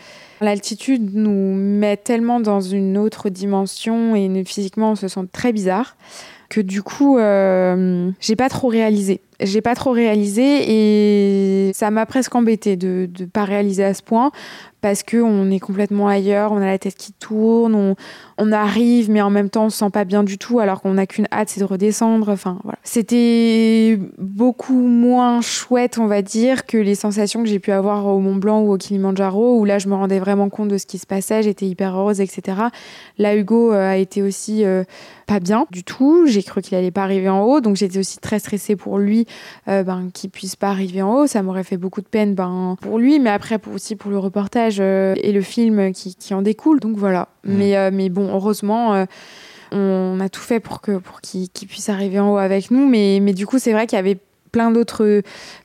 l'altitude 0.43 1.15
nous 1.15 1.55
met 1.55 1.97
tellement 1.97 2.41
dans 2.41 2.61
une 2.61 2.99
autre 2.99 3.31
dimension 3.31 4.15
et 4.15 4.45
physiquement 4.45 4.93
on 4.93 4.97
se 4.97 5.09
sent 5.09 5.27
très 5.33 5.53
bizarre 5.53 5.97
que 6.51 6.61
du 6.61 6.83
coup 6.83 7.19
euh, 7.19 8.11
j'ai 8.21 8.37
pas 8.37 8.49
trop 8.49 8.69
réalisé 8.69 9.21
j'ai 9.41 9.61
pas 9.61 9.75
trop 9.75 9.93
réalisé 9.93 11.69
et 11.69 11.73
ça 11.73 11.91
m'a 11.91 12.07
presque 12.07 12.35
embêté 12.35 12.77
de 12.77 13.09
ne 13.19 13.27
pas 13.27 13.45
réaliser 13.45 13.85
à 13.85 13.95
ce 13.95 14.03
point 14.03 14.31
parce 14.85 15.03
qu'on 15.03 15.51
est 15.51 15.61
complètement 15.61 16.09
ailleurs, 16.09 16.53
on 16.53 16.59
a 16.59 16.67
la 16.67 16.79
tête 16.79 16.95
qui 16.95 17.15
tourne, 17.15 17.75
on, 17.75 17.97
on 18.37 18.53
arrive 18.53 19.11
mais 19.11 19.23
en 19.23 19.31
même 19.31 19.49
temps 19.49 19.65
on 19.65 19.71
se 19.71 19.79
sent 19.79 19.89
pas 19.89 20.05
bien 20.05 20.23
du 20.23 20.37
tout 20.37 20.61
alors 20.61 20.83
qu'on 20.83 20.93
n'a 20.93 21.07
qu'une 21.07 21.27
hâte 21.33 21.49
c'est 21.49 21.61
de 21.61 21.65
redescendre. 21.65 22.29
Enfin 22.29 22.59
voilà. 22.65 22.79
C'était 22.83 23.99
beaucoup 24.19 24.75
moins 24.75 25.41
chouette 25.41 25.97
on 25.97 26.07
va 26.07 26.21
dire 26.21 26.67
que 26.67 26.77
les 26.77 26.95
sensations 26.95 27.43
que 27.43 27.49
j'ai 27.49 27.61
pu 27.61 27.73
avoir 27.73 28.07
au 28.07 28.21
Mont 28.21 28.37
Blanc 28.37 28.61
ou 28.61 28.75
au 28.75 28.77
Kilimanjaro 28.77 29.59
où 29.59 29.65
là 29.65 29.79
je 29.79 29.89
me 29.89 29.95
rendais 29.95 30.19
vraiment 30.19 30.51
compte 30.51 30.69
de 30.69 30.77
ce 30.77 30.85
qui 30.85 30.99
se 30.99 31.07
passait, 31.07 31.43
j'étais 31.43 31.65
hyper 31.65 31.97
heureuse 31.97 32.21
etc. 32.21 32.59
Là 33.17 33.37
Hugo 33.37 33.73
euh, 33.73 33.89
a 33.89 33.97
été 33.97 34.23
aussi 34.23 34.67
euh, 34.67 34.85
pas 35.27 35.41
bien 35.41 35.67
du 35.71 35.83
tout, 35.83 36.27
j'ai 36.27 36.43
cru 36.43 36.61
qu'il 36.61 36.77
allait 36.77 36.91
pas 36.91 37.05
arriver 37.05 37.31
en 37.31 37.41
haut 37.41 37.63
donc 37.63 37.77
j'étais 37.77 37.99
aussi 37.99 38.19
très 38.19 38.39
stressée 38.39 38.77
pour 38.77 38.99
lui 38.99 39.24
euh, 39.69 39.83
ben, 39.83 40.11
qu'il 40.13 40.31
puisse 40.31 40.57
pas 40.57 40.69
arriver 40.69 41.03
en 41.03 41.15
haut. 41.15 41.27
Ça 41.27 41.43
m'aurait 41.43 41.65
fait 41.65 41.77
beaucoup 41.77 42.01
de 42.01 42.07
peine 42.07 42.35
ben, 42.35 42.77
pour 42.81 42.99
lui, 42.99 43.19
mais 43.19 43.31
après 43.31 43.59
pour, 43.59 43.75
aussi 43.75 43.97
pour 43.97 44.11
le 44.11 44.19
reportage 44.19 44.77
euh, 44.81 45.15
et 45.17 45.33
le 45.33 45.41
film 45.41 45.93
qui, 45.93 46.15
qui, 46.15 46.35
en 46.35 46.43
découle. 46.43 46.81
Donc 46.81 46.97
voilà. 46.97 47.29
Mm. 47.45 47.55
Mais, 47.55 47.77
euh, 47.77 47.91
mais 47.93 48.09
bon, 48.09 48.33
heureusement 48.33 49.07
on 49.73 50.21
a 50.21 50.29
tout 50.29 50.41
fait 50.41 50.61
pour 50.61 50.81
que 50.81 50.99
pour 50.99 51.21
qu'il 51.21 51.49
puisse 51.69 51.89
arriver 51.89 52.21
en 52.21 52.33
haut 52.33 52.37
avec 52.37 52.71
nous 52.71 52.87
mais 52.87 53.19
mais 53.21 53.33
du 53.33 53.45
coup 53.45 53.59
c'est 53.59 53.73
vrai 53.73 53.89
qu'il 53.89 53.97
y 53.97 53.99
avait 53.99 54.19
plein 54.55 54.71
d'autres 54.71 55.23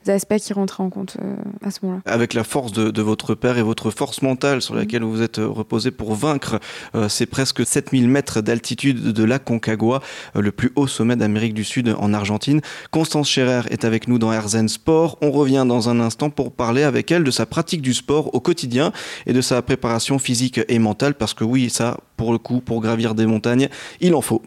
aspects 0.08 0.38
qui 0.38 0.52
rentraient 0.52 0.82
en 0.82 0.90
compte 0.90 1.18
euh, 1.22 1.36
à 1.64 1.70
ce 1.70 1.82
moment-là. 1.84 2.02
Avec 2.12 2.34
la 2.34 2.44
force 2.44 2.72
de, 2.72 3.02
votre 3.04 3.36
père 3.36 3.60
et 3.60 3.62
votre 3.62 3.92
force 3.92 4.24
mentale 4.24 4.64
sur 4.64 4.74
laquelle 4.74 5.04
vous 5.04 5.12
vous 5.12 5.22
êtes 5.22 5.38
euh, 5.38 5.48
reposé 5.48 5.92
pour 5.92 6.16
vaincre 6.16 6.60
euh, 6.96 7.08
ces 7.08 7.28
presque 7.28 7.64
7000 7.64 8.10
mètres 8.10 8.42
d'altitude 8.42 9.12
de 9.12 9.24
la 9.24 9.38
Concagua, 9.38 10.02
le 10.34 10.52
plus 10.52 10.72
haut 10.76 10.88
sommet 10.88 11.16
d'Amérique 11.16 11.54
du 11.54 11.64
Sud 11.64 11.96
en 12.00 12.16
Argentine. 12.16 12.62
Constance 12.90 13.30
Scherer 13.30 13.62
est 13.70 13.86
avec 13.86 14.08
nous 14.08 14.18
dans 14.18 14.34
Herzen 14.34 14.68
Sport. 14.68 15.20
On 15.22 15.30
revient 15.30 15.66
dans 15.68 15.88
un 15.90 16.00
instant 16.00 16.32
pour 16.32 16.52
parler 16.52 16.82
avec 16.82 17.12
elle 17.12 17.24
de 17.24 17.32
sa 17.32 17.46
pratique 17.46 17.84
du 17.84 17.94
sport 17.94 18.34
au 18.34 18.40
quotidien 18.40 18.92
et 19.28 19.34
de 19.34 19.42
sa 19.42 19.62
préparation 19.62 20.18
physique 20.18 20.62
et 20.68 20.80
mentale 20.80 21.14
parce 21.14 21.36
que 21.36 21.44
oui, 21.44 21.70
ça, 21.70 22.00
pour 22.18 22.32
le 22.32 22.40
coup, 22.40 22.60
pour 22.60 22.82
gravir 22.82 23.14
des 23.14 23.28
montagnes, 23.28 23.70
il 24.02 24.16
en 24.16 24.22
faut. 24.22 24.42